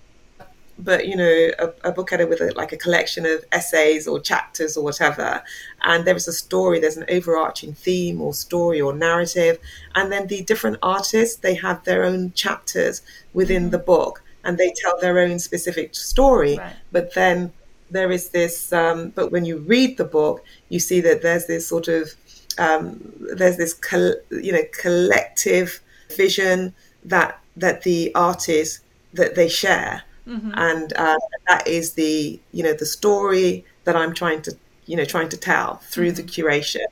[0.79, 4.19] but you know a, a book editor with a, like a collection of essays or
[4.19, 5.41] chapters or whatever
[5.83, 9.59] and there is a story there's an overarching theme or story or narrative
[9.95, 13.03] and then the different artists they have their own chapters
[13.33, 13.71] within mm-hmm.
[13.71, 16.75] the book and they tell their own specific story right.
[16.91, 17.51] but then
[17.91, 21.67] there is this um, but when you read the book you see that there's this
[21.67, 22.11] sort of
[22.57, 22.99] um,
[23.35, 25.79] there's this col- you know collective
[26.15, 28.79] vision that that the artists
[29.13, 30.51] that they share Mm-hmm.
[30.55, 35.05] And uh, that is the you know the story that I'm trying to you know
[35.05, 36.15] trying to tell through mm-hmm.
[36.15, 36.85] the curation.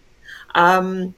[0.56, 1.16] Um,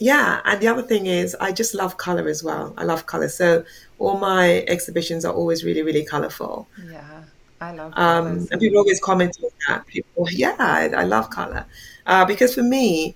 [0.00, 2.74] yeah, and the other thing is I just love color as well.
[2.76, 3.64] I love color, so
[3.98, 6.68] all my exhibitions are always really really colorful.
[6.90, 7.22] Yeah,
[7.60, 7.92] I love.
[7.96, 9.86] Um, and people always comment on that.
[9.86, 11.66] People, yeah, I, I love color
[12.06, 13.14] uh, because for me,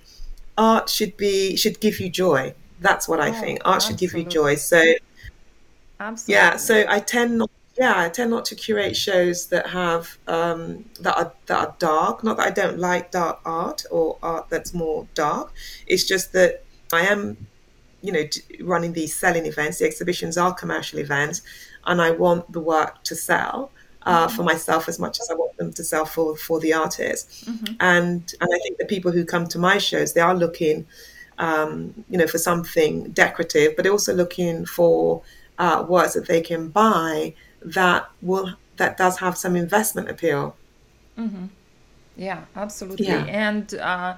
[0.57, 2.53] art should be should give you joy.
[2.79, 3.61] That's what I oh, think.
[3.63, 4.07] Art absolutely.
[4.07, 4.55] should give you joy.
[4.55, 4.81] So.
[5.99, 6.33] Absolutely.
[6.33, 10.85] Yeah, so I tend not yeah, I tend not to curate shows that have um,
[10.99, 12.23] that are that are dark.
[12.23, 15.53] Not that I don't like dark art or art that's more dark.
[15.87, 16.63] It's just that
[16.93, 17.37] I am,
[18.01, 18.23] you know,
[18.61, 19.79] running these selling events.
[19.79, 21.41] The exhibitions are commercial events,
[21.85, 23.71] and I want the work to sell.
[24.03, 24.35] Uh, mm-hmm.
[24.35, 27.45] for myself as much as I want them to sell for for the artist.
[27.45, 27.75] Mm-hmm.
[27.79, 30.87] And and I think the people who come to my shows, they are looking
[31.41, 35.23] um, you know, for something decorative, but also looking for
[35.57, 37.33] uh, works that they can buy
[37.63, 40.55] that will that does have some investment appeal.
[41.17, 41.45] Mm-hmm.
[42.15, 43.07] Yeah, absolutely.
[43.07, 43.25] Yeah.
[43.25, 44.17] And uh,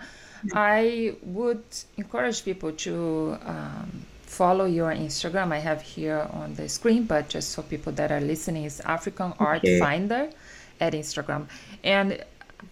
[0.54, 1.64] I would
[1.98, 5.52] encourage people to um, follow your Instagram.
[5.52, 9.34] I have here on the screen, but just for people that are listening, is African
[9.40, 10.30] Art Finder
[10.80, 11.48] at Instagram.
[11.84, 12.24] And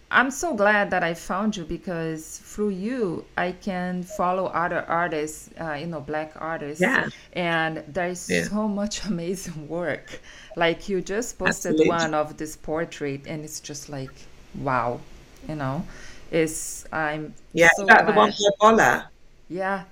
[0.10, 5.50] I'm so glad that I found you because through you, I can follow other artists,
[5.60, 6.82] uh, you know, black artists.
[6.82, 7.08] Yeah.
[7.34, 8.44] And there's yeah.
[8.44, 10.20] so much amazing work.
[10.58, 11.90] Like you just posted Absolutely.
[11.90, 14.12] one of this portrait, and it's just like,
[14.56, 15.00] wow,
[15.48, 15.86] you know,
[16.32, 19.10] it's I'm yeah, so that the one for Bola.
[19.50, 19.84] Yeah,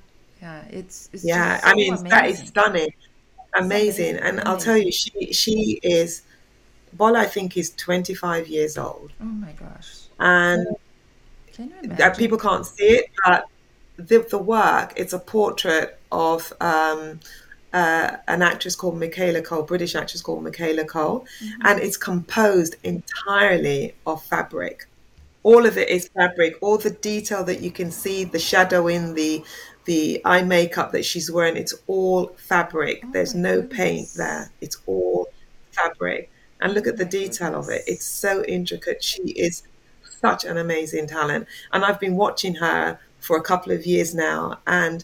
[0.41, 1.59] yeah, it's, it's yeah.
[1.59, 2.09] So I mean, amazing.
[2.09, 2.93] that is stunning,
[3.55, 6.23] amazing, and I'll tell you, she she is.
[6.93, 9.11] Bola, I think, is 25 years old.
[9.21, 10.05] Oh my gosh!
[10.17, 10.65] And
[11.53, 13.45] Can that people can't see it, but
[13.97, 14.93] the, the work.
[14.95, 17.19] It's a portrait of um,
[17.73, 21.67] uh, an actress called Michaela Coel, British actress called Michaela Coel, mm-hmm.
[21.67, 24.87] and it's composed entirely of fabric.
[25.43, 26.57] All of it is fabric.
[26.61, 29.43] All the detail that you can see, the shadow in the
[29.85, 33.01] the eye makeup that she's wearing, it's all fabric.
[33.03, 33.77] Oh There's no goodness.
[33.77, 34.51] paint there.
[34.61, 35.27] It's all
[35.71, 36.29] fabric.
[36.61, 37.67] And look at the oh detail goodness.
[37.67, 37.83] of it.
[37.87, 39.03] It's so intricate.
[39.03, 39.63] She is
[40.21, 41.47] such an amazing talent.
[41.71, 45.03] And I've been watching her for a couple of years now, and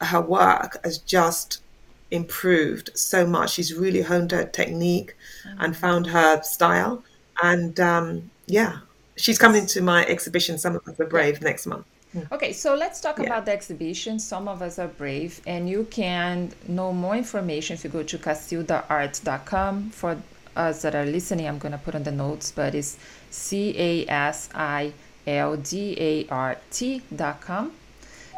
[0.00, 1.62] her work has just
[2.10, 3.52] improved so much.
[3.52, 5.16] She's really honed her technique
[5.46, 5.60] mm-hmm.
[5.60, 7.04] and found her style.
[7.42, 8.78] And um, yeah,
[9.16, 11.86] she's coming to my exhibition, Some of Us Are Brave, next month.
[12.32, 13.26] Okay, so let's talk yeah.
[13.26, 14.18] about the exhibition.
[14.18, 18.18] Some of us are brave, and you can know more information if you go to
[18.18, 19.90] casildaart.com.
[19.90, 20.16] For
[20.56, 22.96] us that are listening, I'm going to put on the notes, but it's
[23.30, 24.92] C A S I
[25.26, 27.72] L D A R T.com.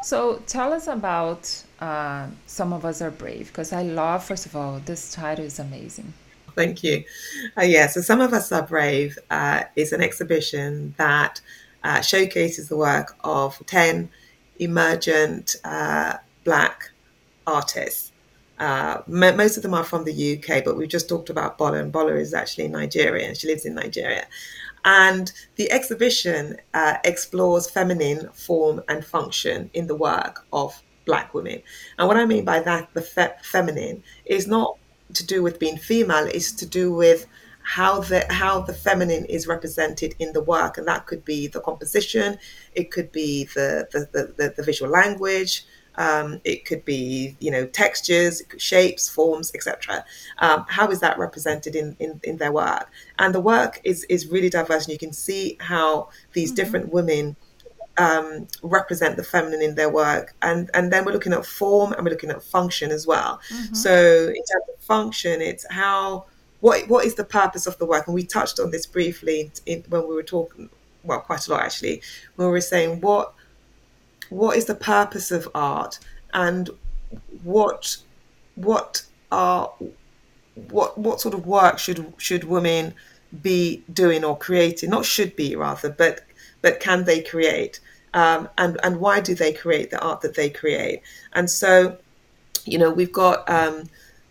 [0.03, 4.55] So tell us about uh, Some of Us Are Brave, because I love, first of
[4.55, 6.13] all, this title is amazing.
[6.55, 7.03] Thank you.
[7.57, 11.41] Uh, yeah, so Some of Us Are Brave uh, is an exhibition that
[11.83, 14.09] uh, showcases the work of 10
[14.59, 16.91] emergent uh, black
[17.47, 18.11] artists.
[18.59, 21.93] Uh, most of them are from the UK, but we've just talked about Bola, and
[21.93, 23.33] Bola is actually Nigerian.
[23.33, 24.27] She lives in Nigeria.
[24.83, 31.61] And the exhibition uh, explores feminine form and function in the work of Black women.
[31.97, 34.77] And what I mean by that, the fe- feminine, is not
[35.13, 37.27] to do with being female, is to do with
[37.61, 41.61] how the how the feminine is represented in the work, and that could be the
[41.61, 42.37] composition,
[42.73, 45.65] it could be the the, the, the, visual language,
[45.99, 50.05] um, it could be, you know, textures, shapes, forms, etc.
[50.39, 52.89] Um, how is that represented in, in, in, their work?
[53.19, 56.55] And the work is, is really diverse, and you can see how these mm-hmm.
[56.55, 57.35] different women
[57.99, 60.33] um, represent the feminine in their work.
[60.41, 63.39] And, and then we're looking at form and we're looking at function as well.
[63.53, 63.75] Mm-hmm.
[63.75, 66.25] So, in terms of function, it's how
[66.61, 68.07] what what is the purpose of the work?
[68.07, 70.69] And we touched on this briefly in, when we were talking,
[71.03, 72.01] well, quite a lot actually,
[72.35, 73.33] when we were saying what
[74.29, 75.99] what is the purpose of art
[76.33, 76.69] and
[77.43, 77.97] what
[78.55, 79.71] what are
[80.69, 82.93] what what sort of work should should women
[83.41, 86.21] be doing or creating not should be rather but
[86.61, 87.79] but can they create
[88.13, 91.01] um, and and why do they create the art that they create
[91.33, 91.97] and so
[92.65, 93.83] you know we've got um,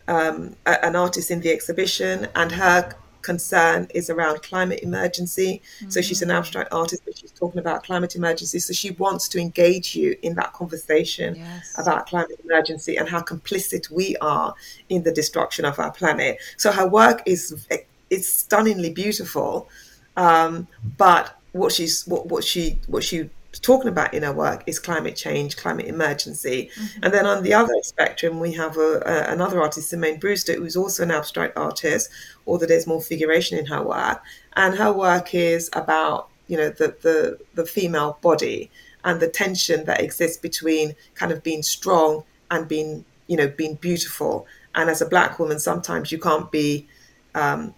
[0.09, 5.61] um, a, an artist in the exhibition and her concern is around climate emergency.
[5.61, 5.91] Mm-hmm.
[5.91, 6.39] So she's an mm.
[6.39, 8.59] abstract artist, but she's talking about climate emergency.
[8.59, 11.75] So she wants to engage you in that conversation yes.
[11.77, 14.55] about climate emergency and how complicit we are
[14.89, 16.39] in the destruction of our planet.
[16.57, 17.67] So her work is
[18.11, 19.69] is stunningly beautiful,
[20.17, 20.67] um,
[20.97, 23.31] but what she's what, what she what she
[23.61, 26.71] talking about in her work is climate change, climate emergency.
[26.75, 27.05] Mm-hmm.
[27.05, 30.77] And then on the other spectrum, we have a, a, another artist, Simone Brewster, who's
[30.77, 32.11] also an abstract artist,
[32.47, 34.23] although there's more figuration in her work.
[34.55, 38.71] And her work is about, you know, the, the, the female body
[39.05, 43.77] and the tension that exists between kind of being strong and being, you know, being
[43.77, 44.47] beautiful.
[44.75, 46.87] And as a black woman, sometimes you can't be
[47.35, 47.75] um,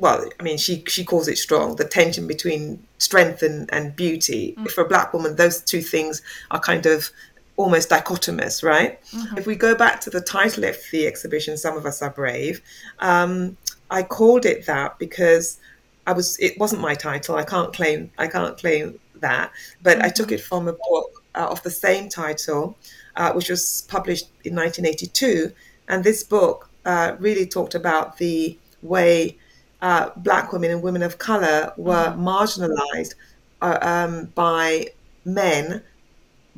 [0.00, 1.76] well, I mean, she she calls it strong.
[1.76, 4.54] The tension between strength and, and beauty.
[4.58, 4.70] Mm.
[4.70, 7.10] For a black woman, those two things are kind of
[7.56, 9.02] almost dichotomous, right?
[9.06, 9.38] Mm-hmm.
[9.38, 12.62] If we go back to the title of the exhibition, "Some of Us Are Brave,"
[13.00, 13.56] um,
[13.90, 15.58] I called it that because
[16.06, 16.38] I was.
[16.38, 17.36] It wasn't my title.
[17.36, 18.10] I can't claim.
[18.18, 20.06] I can't claim that, but mm-hmm.
[20.06, 22.76] I took it from a book uh, of the same title,
[23.16, 25.52] uh, which was published in 1982,
[25.88, 29.36] and this book uh, really talked about the way
[29.80, 32.18] uh, black women and women of color were mm.
[32.18, 33.14] marginalized
[33.62, 34.86] uh, um, by
[35.24, 35.82] men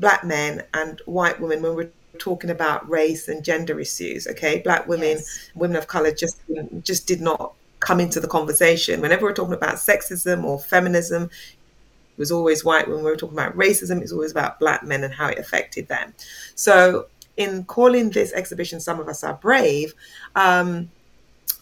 [0.00, 4.26] black men and white women when we're talking about race and gender issues.
[4.26, 5.50] Okay, black women, yes.
[5.54, 6.40] women of color just
[6.82, 9.00] just did not come into the conversation.
[9.00, 12.88] Whenever we're talking about sexism or feminism, it was always white.
[12.88, 15.88] When we were talking about racism, it's always about black men and how it affected
[15.88, 16.14] them.
[16.54, 17.06] So,
[17.36, 19.94] in calling this exhibition "Some of Us Are Brave,"
[20.34, 20.90] um,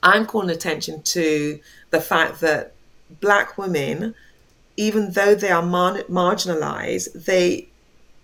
[0.02, 2.74] I'm calling attention to the fact that
[3.20, 4.14] black women,
[4.76, 7.68] even though they are mar- marginalized, they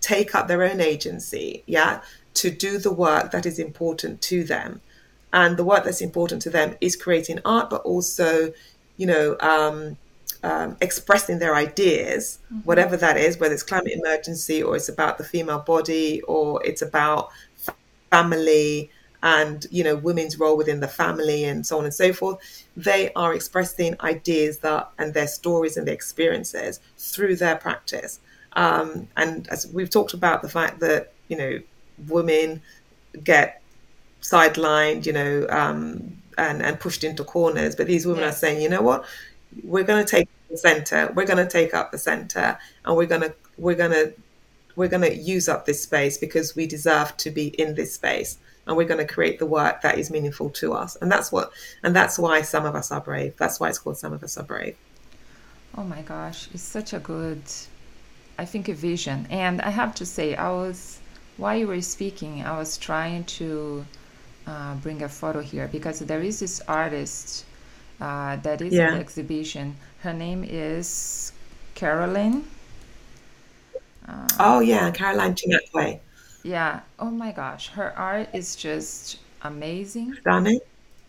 [0.01, 2.01] take up their own agency, yeah,
[2.35, 4.81] to do the work that is important to them.
[5.33, 8.53] And the work that's important to them is creating art, but also,
[8.97, 9.97] you know, um,
[10.43, 12.59] um, expressing their ideas, mm-hmm.
[12.59, 16.81] whatever that is, whether it's climate emergency or it's about the female body or it's
[16.81, 17.31] about
[18.11, 18.91] family
[19.25, 22.37] and you know women's role within the family and so on and so forth
[22.77, 28.19] they are expressing ideas that and their stories and their experiences through their practice.
[28.53, 31.59] Um, and as we've talked about the fact that you know
[32.07, 32.61] women
[33.23, 33.61] get
[34.21, 38.69] sidelined, you know, um, and and pushed into corners, but these women are saying, you
[38.69, 39.05] know what,
[39.63, 43.07] we're going to take the center, we're going to take up the center, and we're
[43.07, 44.13] going to we're going to
[44.75, 48.37] we're going to use up this space because we deserve to be in this space
[48.67, 51.51] and we're going to create the work that is meaningful to us and that's what
[51.83, 54.37] and that's why some of us are brave that's why it's called some of us
[54.37, 54.75] are brave
[55.77, 57.41] oh my gosh it's such a good
[58.37, 59.27] I think, a vision.
[59.29, 60.99] And I have to say, I was,
[61.37, 63.85] while you were speaking, I was trying to
[64.47, 67.45] uh, bring a photo here because there is this artist
[68.01, 68.89] uh, that is yeah.
[68.89, 69.75] in the exhibition.
[69.99, 71.31] Her name is
[71.75, 72.45] Caroline.
[74.07, 75.99] Uh, oh, yeah, Caroline Chinakwe.
[76.45, 76.81] Yeah.
[76.99, 77.69] Oh my gosh.
[77.69, 80.13] Her art is just amazing.
[80.21, 80.59] Stunning.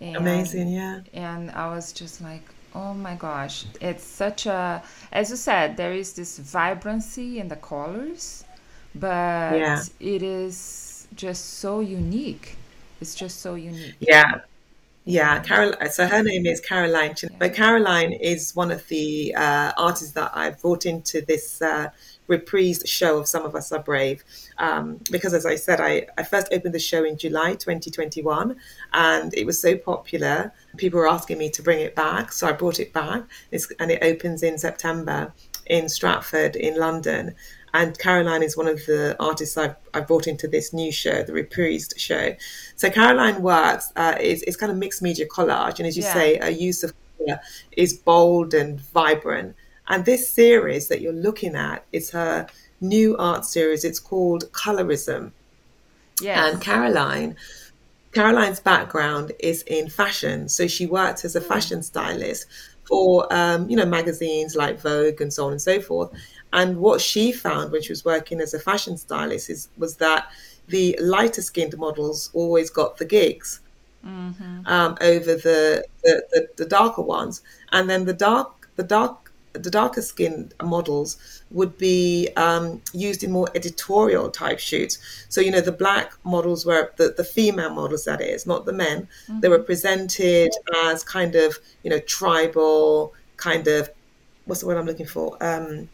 [0.00, 1.00] And, amazing, yeah.
[1.12, 2.42] And I was just like,
[2.74, 4.82] Oh my gosh, it's such a
[5.12, 8.44] as you said, there is this vibrancy in the colors,
[8.94, 9.82] but yeah.
[10.00, 12.56] it is just so unique.
[13.00, 13.96] It's just so unique.
[14.00, 14.40] Yeah.
[15.08, 15.72] Yeah, Carol.
[15.88, 20.60] So her name is Caroline, but Caroline is one of the uh, artists that I've
[20.60, 21.90] brought into this uh,
[22.28, 24.24] reprised show of Some of Us Are Brave.
[24.58, 28.56] Um, because, as I said, I, I first opened the show in July 2021
[28.94, 30.52] and it was so popular.
[30.76, 32.32] People were asking me to bring it back.
[32.32, 35.32] So I brought it back it's, and it opens in September
[35.66, 37.36] in Stratford in London.
[37.82, 41.32] And Caroline is one of the artists I've, I've brought into this new show, the
[41.32, 42.34] reprised show.
[42.76, 45.78] So Caroline works uh, is, is kind of mixed media collage.
[45.78, 46.12] And as you yeah.
[46.12, 47.40] say, a use of color
[47.72, 49.56] is bold and vibrant
[49.88, 52.46] and this series that you're looking at is her
[52.80, 53.84] new art series.
[53.84, 55.32] It's called Colorism.
[56.20, 56.52] Yes.
[56.52, 57.36] And Caroline,
[58.12, 60.48] Caroline's background is in fashion.
[60.48, 61.48] So she worked as a hmm.
[61.48, 62.46] fashion stylist
[62.84, 66.10] for, um, you know, magazines like Vogue and so on and so forth.
[66.52, 70.30] And what she found when she was working as a fashion stylist is, was that
[70.68, 73.60] the lighter skinned models always got the gigs.
[74.04, 74.66] Mm-hmm.
[74.66, 77.42] Um, over the, the, the, the darker ones,
[77.72, 83.32] and then the dark the dark the darker skinned models would be um, used in
[83.32, 84.98] more editorial type shoots.
[85.28, 88.72] So, you know, the black models were the, the female models, that is, not the
[88.72, 89.40] men, mm-hmm.
[89.40, 90.50] they were presented
[90.84, 93.90] as kind of, you know, tribal, kind of,
[94.44, 95.36] what's the word I'm looking for?
[95.40, 95.88] Um,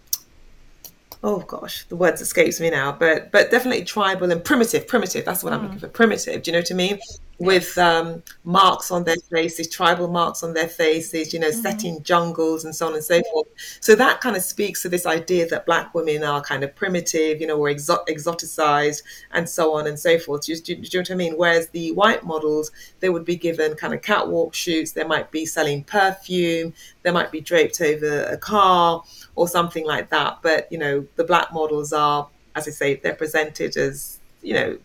[1.23, 4.87] oh gosh, the words escapes me now, but but definitely tribal and primitive.
[4.87, 5.57] Primitive, that's what mm.
[5.57, 5.89] I'm looking for.
[5.89, 6.43] Primitive.
[6.43, 6.99] Do you know what I mean?
[7.45, 11.61] With um, marks on their faces, tribal marks on their faces, you know, mm-hmm.
[11.61, 13.49] set in jungles and so on and so forth.
[13.80, 17.40] So that kind of speaks to this idea that black women are kind of primitive,
[17.40, 20.47] you know, or exo- exoticized and so on and so forth.
[20.47, 21.34] Do you, do, do you know what I mean?
[21.34, 22.70] Whereas the white models,
[23.01, 24.93] they would be given kind of catwalk shoots.
[24.93, 26.72] They might be selling perfume.
[27.03, 29.03] They might be draped over a car
[29.34, 30.38] or something like that.
[30.43, 34.78] But you know, the black models are, as I say, they're presented as you know,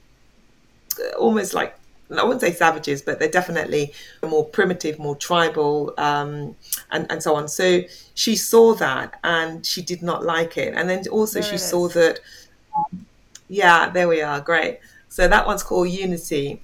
[1.17, 1.77] almost like
[2.09, 3.93] I wouldn't say savages, but they're definitely
[4.25, 6.55] more primitive, more tribal, um,
[6.91, 7.47] and and so on.
[7.47, 7.81] So
[8.13, 11.87] she saw that and she did not like it, and then also there she saw
[11.89, 12.19] that.
[13.49, 14.39] Yeah, there we are.
[14.41, 14.79] Great.
[15.09, 16.61] So that one's called Unity,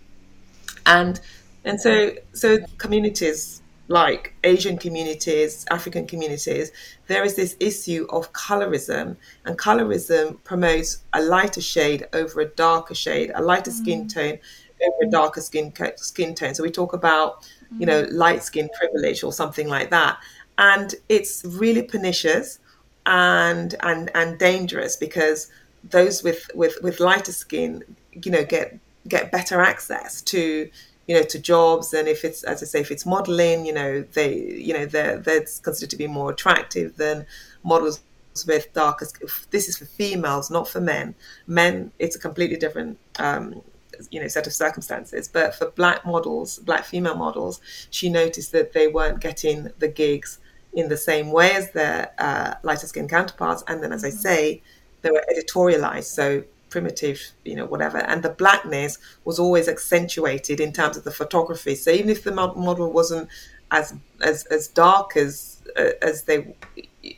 [0.86, 1.20] and
[1.66, 6.72] and so so communities like Asian communities, African communities,
[7.08, 12.96] there is this issue of colorism, and colorism promotes a lighter shade over a darker
[12.96, 13.82] shade, a lighter mm.
[13.82, 14.40] skin tone
[14.88, 16.56] over a darker skin skin tone.
[16.56, 17.80] So we talk about, mm.
[17.80, 18.12] you know, mm.
[18.12, 20.18] light skin privilege or something like that,
[20.58, 22.60] and it's really pernicious
[23.06, 25.50] and and and dangerous because
[25.84, 28.78] those with with with lighter skin, you know, get
[29.08, 30.70] get better access to
[31.08, 31.94] you know, to jobs.
[31.94, 35.18] And if it's, as I say, if it's modeling, you know, they, you know, they're,
[35.18, 37.26] they're considered to be more attractive than
[37.64, 38.02] models
[38.48, 39.08] with darker.
[39.52, 41.16] This is for females, not for men.
[41.46, 43.62] Men, it's a completely different, um,
[44.12, 45.28] you know, set of circumstances.
[45.28, 50.40] But for black models, black female models, she noticed that they weren't getting the gigs
[50.74, 53.64] in the same way as their uh, lighter skinned counterparts.
[53.68, 54.18] And then, as mm-hmm.
[54.18, 54.62] I say,
[55.02, 56.06] they were editorialized.
[56.06, 58.00] So primitive, you know, whatever.
[58.00, 61.76] And the blackness was always accentuated in terms of the photography.
[61.76, 63.30] So even if the model wasn't
[63.70, 66.56] as as as dark as uh, as they,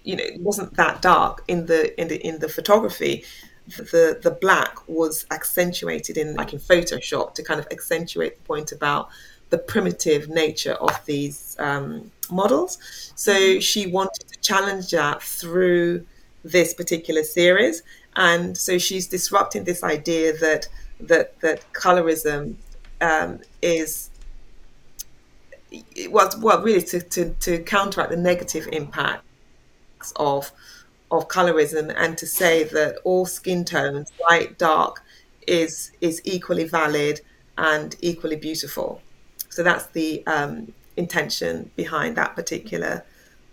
[0.10, 3.24] you know, it wasn't that dark in the in the in the photography.
[3.68, 8.72] The the black was accentuated in like in Photoshop to kind of accentuate the point
[8.72, 9.10] about
[9.50, 12.78] the primitive nature of these um, models.
[13.16, 16.06] So she wanted to challenge that through
[16.44, 17.82] this particular series,
[18.16, 20.68] and so she's disrupting this idea that
[21.00, 22.56] that that colorism
[23.02, 24.10] um, is
[26.10, 29.24] well, well, really to, to, to counteract the negative impacts
[30.16, 30.52] of
[31.18, 35.04] of colorism and to say that all skin tones, light, dark,
[35.48, 37.22] is is equally valid
[37.58, 39.02] and equally beautiful.
[39.50, 43.04] So that's the um, intention behind that particular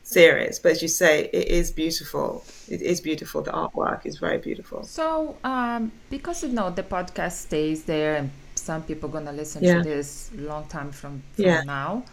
[0.03, 0.59] series.
[0.59, 2.45] But as you say, it is beautiful.
[2.69, 3.43] It is beautiful.
[3.43, 4.83] The artwork is very beautiful.
[4.85, 9.75] So um, because you know the podcast stays there and some people gonna listen yeah.
[9.75, 11.63] to this long time from, from yeah.
[11.63, 12.05] now.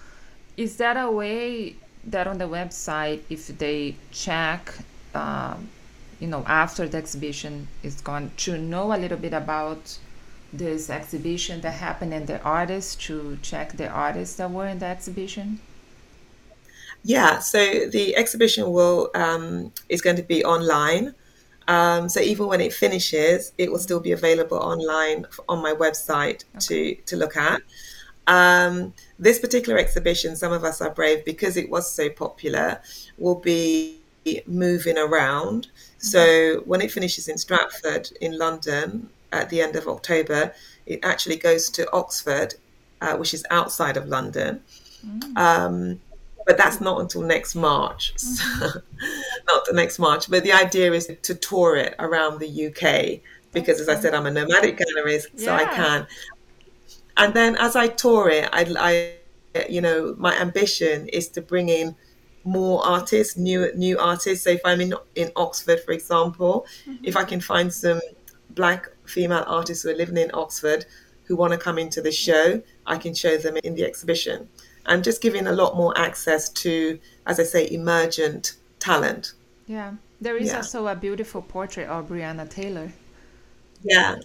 [0.58, 1.76] Is that a way
[2.06, 4.74] that on the website, if they check,
[5.14, 5.70] um,
[6.20, 9.98] you know, after the exhibition is gone, to know a little bit about
[10.52, 14.86] this exhibition that happened and the artists, to check the artists that were in the
[14.86, 15.60] exhibition?
[17.04, 21.16] Yeah, so the exhibition will um, is going to be online.
[21.68, 26.44] Um, so even when it finishes, it will still be available online on my website
[26.56, 26.96] okay.
[26.96, 27.62] to to look at.
[28.28, 32.82] Um, this particular exhibition, some of us are brave because it was so popular.
[33.18, 33.99] Will be
[34.48, 35.68] moving around.
[35.68, 36.00] Mm-hmm.
[36.00, 40.54] So when it finishes in Stratford in London at the end of October,
[40.86, 42.56] it actually goes to Oxford,
[43.02, 44.62] uh, which is outside of London.
[45.06, 45.38] Mm.
[45.38, 46.00] Um,
[46.46, 48.14] but that's not until next March.
[49.00, 49.46] Mm-hmm.
[49.48, 50.30] not the next March.
[50.30, 53.22] But the idea is to tour it around the UK
[53.54, 55.54] because, as I said, I'm a nomadic gallerist, so.
[55.54, 56.06] I can.
[57.16, 58.66] And then as I tour it, I,
[59.56, 61.96] I, you know, my ambition is to bring in
[62.50, 64.44] more artists, new new artists.
[64.44, 67.04] So if I'm in in Oxford, for example, mm-hmm.
[67.04, 68.02] if I can find some
[68.52, 70.86] black female artists who are living in Oxford
[71.26, 74.50] who want to come into the show, I can show them in the exhibition
[74.88, 79.34] and just giving a lot more access to, as I say, emergent talent.
[79.68, 80.58] Yeah, there is yeah.
[80.58, 82.92] also a beautiful portrait of Breonna Taylor.
[83.84, 84.16] Yeah,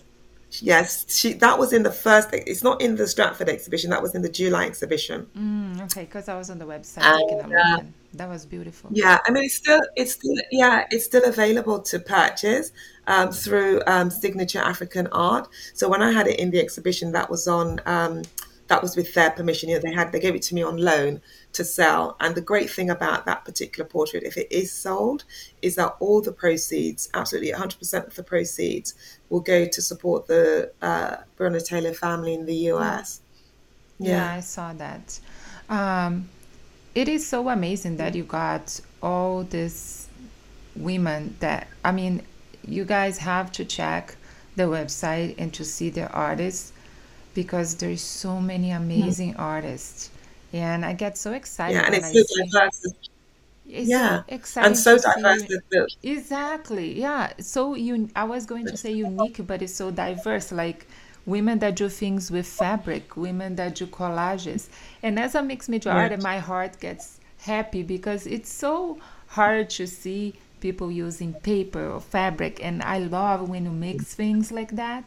[0.63, 2.29] yes, she that was in the first.
[2.33, 3.91] It's not in the Stratford exhibition.
[3.91, 5.27] That was in the July exhibition.
[5.37, 7.03] Mm, okay, because I was on the website.
[7.03, 7.81] And, uh,
[8.15, 8.91] that was beautiful.
[8.93, 12.71] Yeah, I mean, it's still, it's still, yeah, it's still available to purchase
[13.07, 15.49] um, through um, Signature African Art.
[15.75, 17.81] So when I had it in the exhibition, that was on.
[17.87, 18.23] Um,
[18.69, 19.69] that was with their permission.
[19.69, 21.21] You know, they had they gave it to me on loan
[21.55, 22.17] to sell.
[22.21, 25.25] And the great thing about that particular portrait, if it is sold,
[25.63, 28.95] is that all the proceeds, absolutely 100% of the proceeds,
[29.31, 33.21] will go to support the uh, Breonna Taylor family in the US.
[33.99, 35.19] Yeah, yeah I saw that.
[35.69, 36.29] Um,
[36.95, 40.09] it is so amazing that you got all these
[40.77, 42.23] women that I mean,
[42.67, 44.17] you guys have to check
[44.57, 46.73] the website and to see the artists
[47.35, 49.41] because there's so many amazing mm.
[49.41, 50.11] artists
[50.55, 52.87] and i get so excited yeah and it's so diverse
[53.67, 58.77] it's yeah so exciting and so diverse exactly yeah so you i was going to
[58.77, 60.87] say unique but it's so diverse like
[61.27, 64.69] women that do things with fabric women that do collages
[65.03, 66.03] and as a mixed media right.
[66.03, 68.99] artist my heart gets happy because it's so
[69.29, 74.53] hard to see people using paper or fabric and i love when you mix things
[74.53, 75.05] like that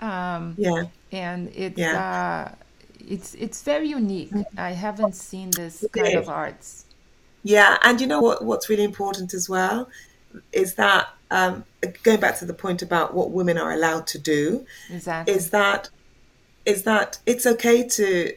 [0.00, 2.50] um, yeah and it's yeah.
[2.50, 2.65] uh,
[3.06, 4.32] it's it's very unique.
[4.56, 6.84] I haven't seen this kind of arts.
[7.42, 8.44] Yeah, and you know what?
[8.44, 9.88] What's really important as well
[10.52, 11.64] is that um,
[12.02, 14.66] going back to the point about what women are allowed to do.
[14.90, 15.34] Exactly.
[15.34, 15.88] Is that
[16.64, 18.34] is that it's okay to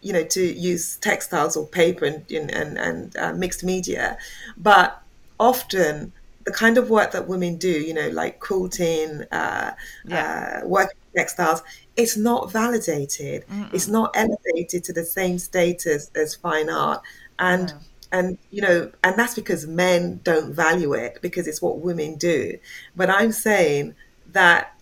[0.00, 4.18] you know to use textiles or paper and and and uh, mixed media,
[4.56, 5.02] but
[5.38, 6.12] often
[6.44, 9.74] the kind of work that women do, you know, like quilting, uh,
[10.06, 10.60] yeah.
[10.62, 11.62] uh, work textiles,
[11.98, 13.44] it's not validated.
[13.48, 13.74] Mm-mm.
[13.74, 17.02] It's not elevated to the same status as fine art.
[17.40, 18.18] And yeah.
[18.18, 22.56] and you know, and that's because men don't value it because it's what women do.
[22.96, 23.96] But I'm saying
[24.32, 24.78] that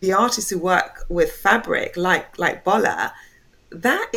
[0.00, 3.12] the artists who work with fabric, like like Bola,
[3.70, 4.12] that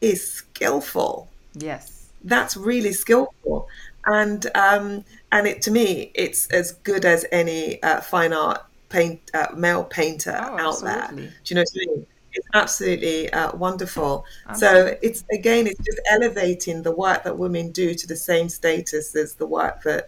[0.00, 1.28] is skillful.
[1.54, 2.06] Yes.
[2.24, 3.68] That's really skillful.
[4.06, 9.20] and um, and it to me, it's as good as any uh, fine art paint
[9.34, 11.08] uh, male painter Oh, out there.
[11.12, 12.06] Do you know what I mean?
[12.34, 14.24] It's absolutely uh, wonderful.
[14.56, 19.14] So it's again, it's just elevating the work that women do to the same status
[19.16, 20.06] as the work that.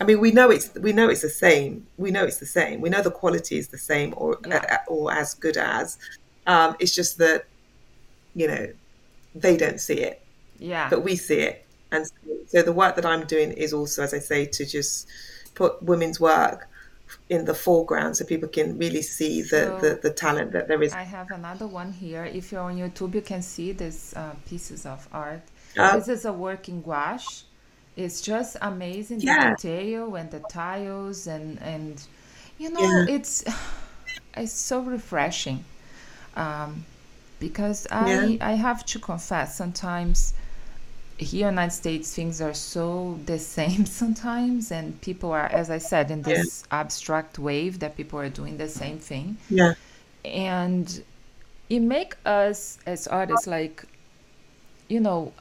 [0.00, 1.86] I mean, we know it's we know it's the same.
[1.98, 2.80] We know it's the same.
[2.80, 4.64] We know the quality is the same, or Yeah.
[4.74, 5.98] uh, or as good as.
[6.46, 7.44] Um, it's just that
[8.34, 8.64] you know
[9.34, 10.20] they don't see it,
[10.58, 10.90] Yeah.
[10.90, 11.64] but we see it.
[11.92, 12.12] And so,
[12.48, 15.06] so the work that I'm doing is also, as I say, to just
[15.54, 16.68] put women's work
[17.28, 20.82] in the foreground so people can really see the, the, So the talent that there
[20.82, 20.92] is.
[20.92, 22.24] I have another one here.
[22.24, 25.42] If you're on YouTube, you can see these uh, pieces of art.
[25.76, 27.44] Uh, This is a working gouache.
[27.96, 32.02] It's just amazing the yeah, detail and the tiles and and
[32.58, 33.44] you know yeah, it's
[34.36, 35.64] it's so refreshing
[36.36, 36.84] um,
[37.38, 40.34] because yeah, I I have to confess sometimes
[41.18, 45.70] here in the United States things are so the same sometimes and people are as
[45.70, 49.36] I said in yeah, this abstract wave that people are doing the same thing.
[49.48, 49.74] Yeah,
[50.24, 51.02] and
[51.70, 53.84] it make us as artists like
[54.88, 55.32] you know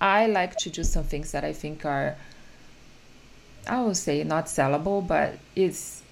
[0.00, 2.16] I like to do some things that I think are
[3.66, 6.02] I will say not sellable but it's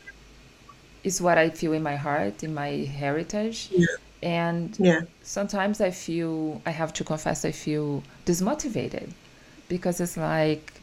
[1.05, 2.69] it's what I feel in my heart in my
[3.03, 3.87] heritage yeah,
[4.23, 9.11] and yeah, sometimes I feel I have to confess I feel dismotivated
[9.69, 10.75] because it's like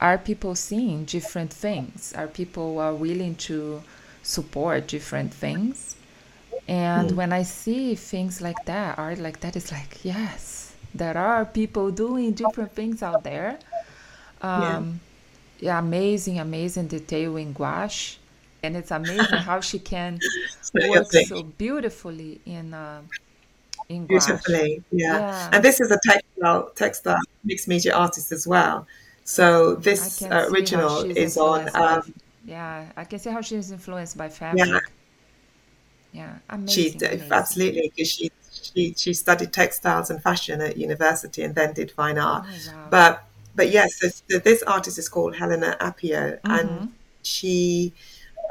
[0.00, 3.82] are people seeing different things are people are willing to
[4.22, 5.96] support different things
[6.68, 11.16] and mm, when I see things like that, art like that, it's like, yes, there
[11.16, 13.58] are people doing different things out there.
[14.54, 14.76] yeah.
[14.76, 15.00] Um,
[15.60, 18.18] yeah, amazing, amazing detail in gouache.
[18.62, 20.22] And it's amazing how she can
[20.74, 23.02] work so beautifully in uh,
[23.88, 25.20] in beautifully, yeah.
[25.20, 28.86] Yeah, And this is a textile textile mixed media artist as well.
[29.24, 34.28] So this uh, original is on, um, yeah, I can see how she's influenced by
[34.50, 34.92] yeah, fabric.
[36.12, 37.30] Yeah, She amazing, d- amazing.
[37.30, 42.18] absolutely because she she she studied textiles and fashion at university and then did fine
[42.18, 42.44] art.
[42.44, 42.90] Oh, wow.
[42.90, 46.54] But but yes, this, this artist is called Helena Apio, Mm-hmm.
[46.54, 46.88] and
[47.22, 47.94] she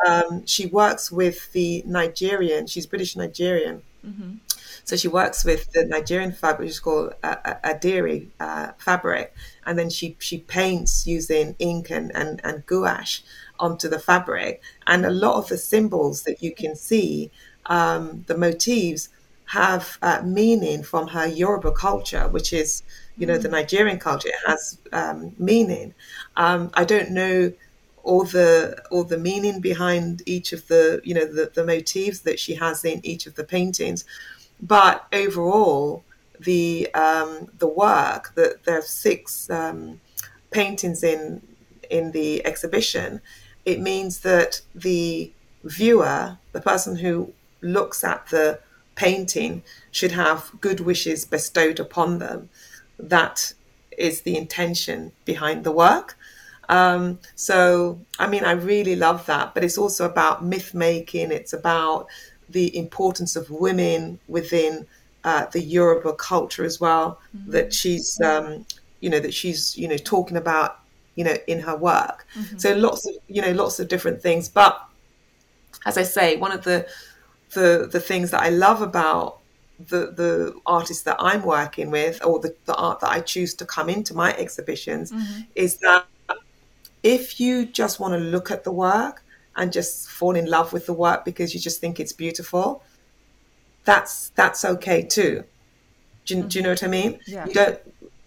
[0.07, 2.67] um, she works with the Nigerian.
[2.67, 4.37] She's British Nigerian, Mm-hmm.
[4.83, 9.31] so she works with the Nigerian fabric, which is called uh, uh, Adire uh, fabric,
[9.63, 13.23] and then she she paints using ink and, and, and gouache
[13.59, 14.61] onto the fabric.
[14.87, 17.29] And a lot of the symbols that you can see,
[17.67, 19.09] um, the motifs,
[19.45, 22.81] have uh, meaning from her Yoruba culture, which is
[23.17, 24.29] you know the Nigerian culture.
[24.29, 25.93] It has um, meaning.
[26.37, 27.51] Um, I don't know
[28.03, 32.39] all the all the meaning behind each of the you know the, the motifs that
[32.39, 34.05] she has in each of the paintings.
[34.61, 36.03] But overall
[36.39, 40.01] the um, the work that there are six um,
[40.51, 41.41] paintings in
[41.89, 43.21] in the exhibition
[43.65, 45.31] it means that the
[45.63, 48.59] viewer the person who looks at the
[48.95, 52.49] painting should have good wishes bestowed upon them.
[52.99, 53.53] That
[53.97, 56.17] is the intention behind the work
[56.71, 61.31] um, so, I mean, I really love that, but it's also about myth making.
[61.31, 62.07] It's about
[62.49, 64.87] the importance of women within
[65.23, 67.19] uh, the Yoruba culture as well.
[67.51, 68.65] That she's, um,
[69.01, 70.79] you know, that she's, you know, talking about,
[71.15, 72.25] you know, in her work.
[72.57, 74.47] So lots of, you know, lots of different things.
[74.47, 74.81] But
[75.85, 76.87] as I say, one of the
[77.53, 79.39] the the things that I love about
[79.89, 83.65] the the artists that I'm working with, or the, the art that I choose to
[83.65, 85.11] come into my exhibitions,
[85.55, 86.05] is that
[87.03, 89.23] if you just want to look at the work
[89.55, 92.83] and just fall in love with the work because you just think it's beautiful,
[93.85, 95.43] that's that's okay too.
[96.25, 97.13] Do you, do you know what I mean?
[97.13, 97.31] Mm-hmm.
[97.31, 97.47] Yeah.
[97.47, 97.79] You don't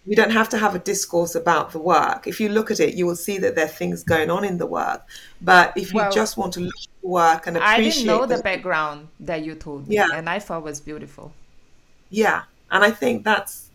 [0.05, 2.27] you don't have to have a discourse about the work.
[2.27, 4.57] If you look at it, you will see that there are things going on in
[4.57, 5.03] the work.
[5.41, 8.05] But if you Well, just want to look at the work and appreciate, I didn't
[8.05, 11.33] know the the background that you told me, yeah, and I thought was beautiful.
[12.09, 13.71] yeah, and I think that's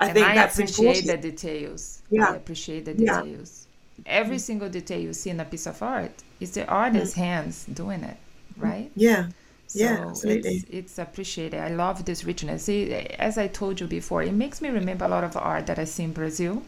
[0.00, 1.18] I And think I that's appreciate the important.
[1.18, 2.02] details.
[2.18, 3.65] I Yeah, appreciate the yeah, details.
[4.06, 8.02] Every single detail you see in a piece of art is the artist's hands doing
[8.04, 8.16] it,
[8.56, 8.90] right?
[8.94, 9.28] yeah,
[9.74, 10.56] yeah, absolutely.
[10.56, 11.60] it's it's appreciated.
[11.60, 12.64] I love this richness.
[12.64, 15.78] See, as I told you before, it makes me remember a lot of art that
[15.78, 16.62] I see in Brazil.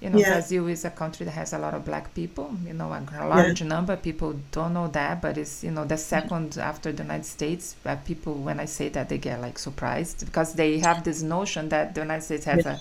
[0.00, 2.56] You know, Yeah, Brazil is a country that has a lot of black people.
[2.66, 3.96] You know, a yeah, large number.
[3.96, 5.98] People don't know that, but it's you know the mm.
[5.98, 7.76] second after the United States.
[7.84, 11.68] But people, when I say that, they get like surprised because they have this notion
[11.68, 12.78] that the United States has yeah,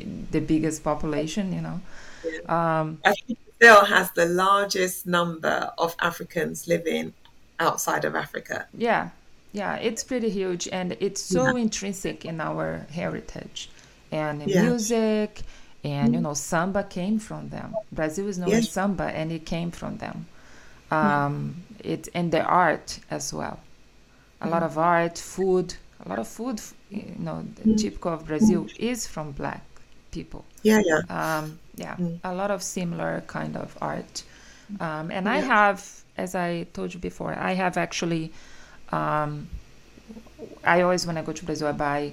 [0.00, 1.52] a the biggest population.
[1.52, 2.07] You know, yeah.
[2.48, 7.14] Um, I think Brazil has the largest number of Africans living
[7.58, 8.68] outside of Africa.
[8.76, 9.10] Yeah,
[9.52, 13.70] yeah, it's pretty huge and it's Yeah, so intrinsic in our heritage.
[14.10, 15.42] And yeah, music,
[15.84, 17.78] and you know samba came from them.
[17.92, 18.64] Brazil is known Yes.
[18.64, 20.26] as samba and it came from them.
[20.90, 23.60] Um, it and the art as well.
[24.40, 26.60] A lot of art food a lot of food
[26.90, 29.77] you know the typical of brazil is from black
[30.10, 30.44] people.
[30.62, 31.00] Yeah, yeah.
[31.08, 34.24] um, yeah a lot of similar kind of art.
[34.80, 35.78] Um, and i have
[36.18, 38.32] as i told you before i have actually
[38.92, 39.48] um,
[40.64, 42.12] i always when i go to brazil i buy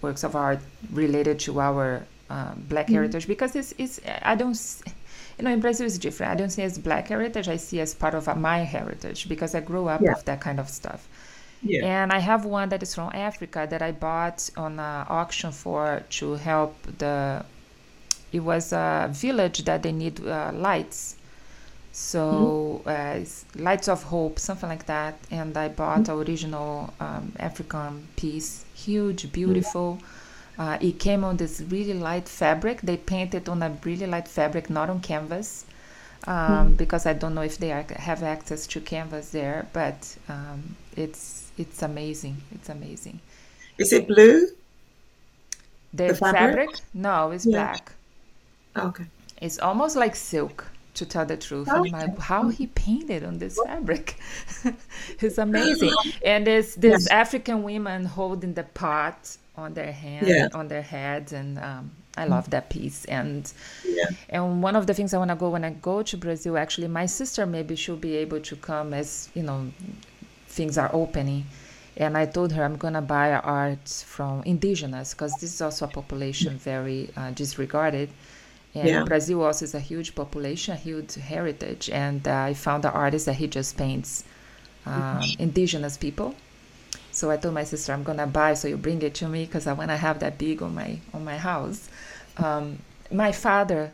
[0.00, 0.60] works of art
[0.92, 4.58] related to our um, black heritage because it's, it's i don't
[5.38, 6.32] you know in brazil it's different.
[6.32, 7.48] I don't see as black heritage.
[7.48, 10.14] I see as part of my heritage because i grew up Yeah.
[10.14, 11.08] with that kind of stuff
[11.62, 11.84] Yeah.
[12.02, 16.02] and I have one that is from Africa that I bought on an auction for
[16.10, 17.44] to help the.
[18.32, 21.16] It was a village that they need uh, lights,
[21.92, 25.18] so uh, it's lights of hope, something like that.
[25.30, 30.00] And I bought a original um, African piece, huge, beautiful.
[30.58, 32.82] Uh, it came on this really light fabric.
[32.82, 35.66] They painted on a really light fabric, not on canvas
[36.26, 40.76] um, because I don't know if they are, have access to canvas there, but um,
[40.96, 42.36] it's it's amazing.
[42.54, 43.20] It's amazing.
[43.78, 44.46] Is it blue?
[45.94, 46.38] The, The fabric?
[46.38, 46.70] fabric?
[46.94, 47.52] No, it's Yeah.
[47.72, 47.92] black.
[48.76, 49.04] Oh, okay.
[49.40, 51.68] It's almost like silk, to tell the truth.
[51.70, 54.16] I'm like, how he painted on this fabric?
[55.20, 55.92] it's amazing.
[56.24, 60.48] And there's this African women holding the pot on their hand, Yeah.
[60.54, 63.04] on their heads, and um, I love that piece.
[63.06, 63.50] And
[63.84, 64.04] Yeah.
[64.28, 66.88] And one of the things I want to go when I go to Brazil, actually,
[66.88, 69.70] my sister maybe she'll be able to come as you know
[70.58, 71.46] things are opening.
[71.96, 75.88] And I told her I'm gonna buy art from indigenous because this is also a
[76.00, 78.08] population very uh, disregarded.
[78.74, 79.04] And Yeah.
[79.04, 81.90] Brazil also is a huge population, a huge heritage.
[81.90, 84.24] And uh, I found an artist that he just paints
[84.86, 86.34] um, indigenous people.
[87.10, 89.66] So I told my sister I'm gonna buy, so you bring it to me because
[89.66, 91.88] I wanna have that big on my on my house.
[92.36, 92.78] Um,
[93.10, 93.92] my father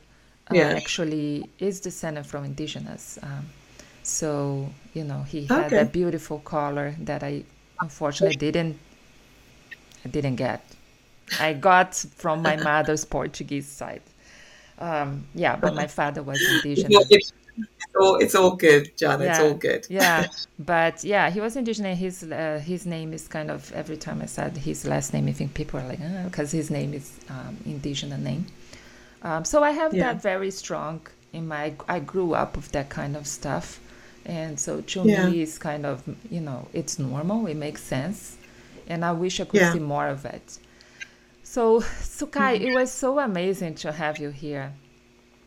[0.50, 0.72] uh, Yeah.
[0.80, 3.46] actually is descendant from indigenous, um,
[4.08, 5.76] so you know he had Okay.
[5.76, 7.44] that beautiful color that I
[7.80, 8.78] unfortunately didn't
[10.04, 10.64] I didn't get.
[11.38, 14.02] I got from my mother's Portuguese side.
[14.78, 17.28] Um, yeah, but my father was indigenous.
[18.00, 19.22] It's, all good, John.
[19.22, 19.86] It's all good.
[19.88, 20.28] yeah,
[20.58, 21.98] but yeah, he was indigenous.
[21.98, 25.32] His uh, his name is kind of every time I said his last name, I
[25.32, 28.46] think people are like, because his name is um, indigenous name.
[29.22, 30.04] Um, so I have Yeah.
[30.04, 31.00] that very strong
[31.32, 31.74] in my.
[31.88, 33.80] I grew up with that kind of stuff,
[34.28, 35.28] and so to Yeah.
[35.30, 37.46] me, it's kind of you know it's normal.
[37.48, 38.36] It makes sense,
[38.86, 39.72] and I wish I could Yeah.
[39.72, 40.58] see more of it.
[41.42, 42.66] So Sukai, mm-hmm.
[42.68, 44.72] it was so amazing to have you here.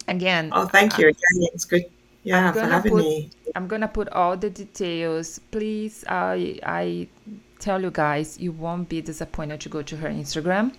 [0.08, 1.08] Again, Oh, thank you.
[1.08, 1.50] again.
[1.54, 1.86] It's good.
[2.24, 3.30] Yeah, I'm for gonna having put me.
[3.56, 5.40] I'm gonna put all the details.
[5.52, 7.08] Please, I I
[7.60, 10.74] tell you guys, you won't be disappointed to go to her Instagram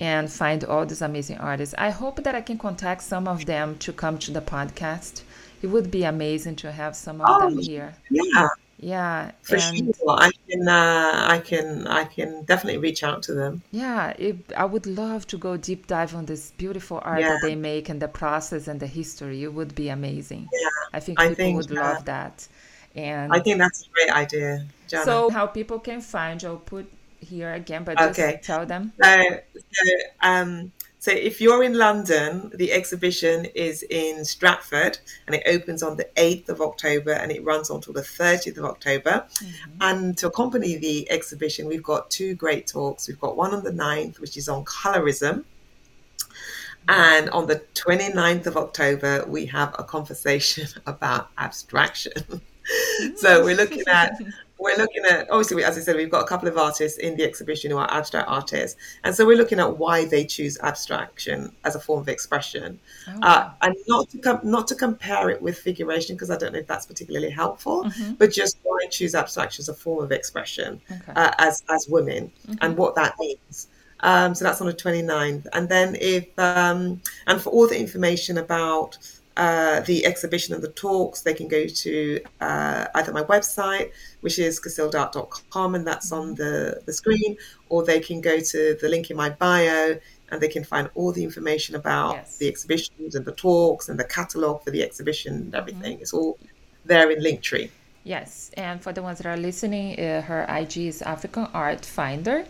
[0.00, 1.74] and find all these amazing artists.
[1.78, 5.22] I hope that I can contact some of them to come to the podcast.
[5.62, 7.94] It would be amazing to have some of them Oh, here.
[8.10, 8.48] Yeah,
[8.78, 9.94] Yeah, for and sure.
[10.08, 10.68] I can.
[10.68, 11.86] Uh, I can.
[11.86, 13.62] I can definitely reach out to them.
[13.70, 17.28] yeah, it, I would love to go deep dive on this beautiful art Yeah.
[17.28, 19.42] that they make and the process and the history.
[19.44, 20.48] It would be amazing.
[20.52, 22.48] Yeah, I think I people think, would uh, love that.
[22.94, 25.04] And I think that's a great idea, Jana.
[25.04, 26.86] So how people can find you, I'll put
[27.20, 28.40] here again, but just Okay.
[28.42, 28.92] tell them.
[29.00, 29.24] So,
[29.56, 29.90] so,
[30.22, 30.72] um,
[31.02, 36.08] so if you're in London, the exhibition is in Stratford and it opens on the
[36.14, 39.26] 8th of October and it runs until the 30th of October.
[39.34, 39.70] Mm-hmm.
[39.80, 43.08] And to accompany the exhibition, we've got two great talks.
[43.08, 45.42] We've got one on the 9th, which is on colorism.
[46.88, 52.40] And on the 29th of October, we have a conversation about abstraction.
[53.16, 54.20] so we're looking at
[54.62, 57.24] we're looking at obviously as I said we've got a couple of artists in the
[57.24, 61.74] exhibition who are abstract artists, and so we're looking at why they choose abstraction as
[61.76, 65.58] a form of expression, Oh, uh, and not to com- not to compare it with
[65.58, 68.18] figuration because I don't know if that's particularly helpful, Mhm.
[68.18, 71.12] but just why choose abstraction as a form of expression Okay.
[71.16, 73.68] uh, as as women and what that means.
[74.00, 75.46] Um, so that's on the 29th.
[75.52, 78.98] And then if um, and for all the information about
[79.36, 84.38] uh, the exhibition and the talks, they can go to uh, either my website, which
[84.38, 87.36] is casildart.com, and that's on the, the screen,
[87.68, 89.98] or they can go to the link in my bio
[90.30, 92.38] and they can find all the information about Yes.
[92.38, 96.00] the exhibitions and the talks and the catalogue for the exhibition and everything.
[96.00, 96.38] It's all
[96.86, 97.70] there in Linktree.
[98.04, 102.44] Yes, and for the ones that are listening, uh, her IG is African Art Finder,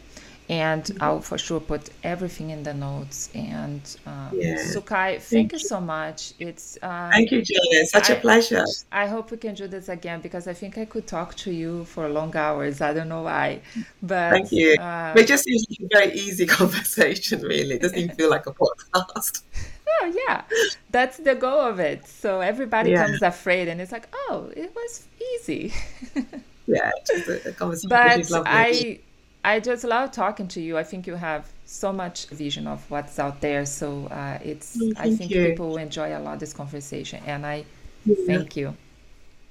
[0.49, 3.30] and I'll for sure put everything in the notes.
[3.34, 4.57] And um, Yeah.
[4.57, 5.68] Sukai, thank, Thank you you.
[5.68, 6.34] so much.
[6.38, 7.86] It's uh, Thank you, Jane.
[7.86, 8.64] Such a I pleasure.
[8.93, 11.84] I hope we can do this again because I think I could talk to you
[11.84, 12.80] for long hours.
[12.80, 13.61] I don't know why,
[14.03, 14.76] but Thank you.
[14.78, 17.76] uh, it just seems like a very easy conversation, really.
[17.76, 19.43] It doesn't feel like a podcast.
[19.88, 20.43] oh yeah,
[20.90, 22.07] that's the goal of it.
[22.07, 23.05] So everybody Yeah.
[23.07, 25.72] comes afraid, and it's like, oh, it was easy.
[26.66, 28.45] Yeah, just a, a conversation, but.
[28.47, 29.01] I
[29.45, 30.78] I just love talking to you.
[30.78, 33.66] I think you have so much vision of what's out there.
[33.66, 35.47] So uh, it's Oh, I think you.
[35.47, 37.64] people will enjoy a lot this conversation, and I
[38.05, 38.16] Yeah.
[38.26, 38.76] thank you.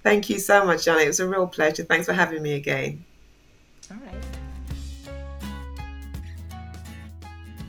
[0.03, 1.03] Thank you so much, Johnny.
[1.03, 1.83] It was a real pleasure.
[1.83, 3.03] Thanks for having me again.
[3.91, 4.23] All right.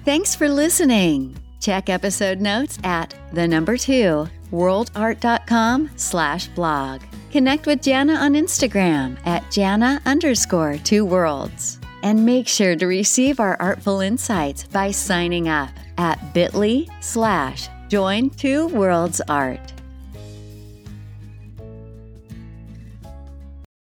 [0.05, 1.37] Thanks for listening.
[1.61, 7.01] Check episode notes at the number two worldart.com slash blog.
[7.31, 11.79] Connect with Jana on Instagram at Jana underscore two worlds.
[12.03, 18.31] And make sure to receive our artful insights by signing up at bit.ly slash join
[18.31, 19.72] two worlds art.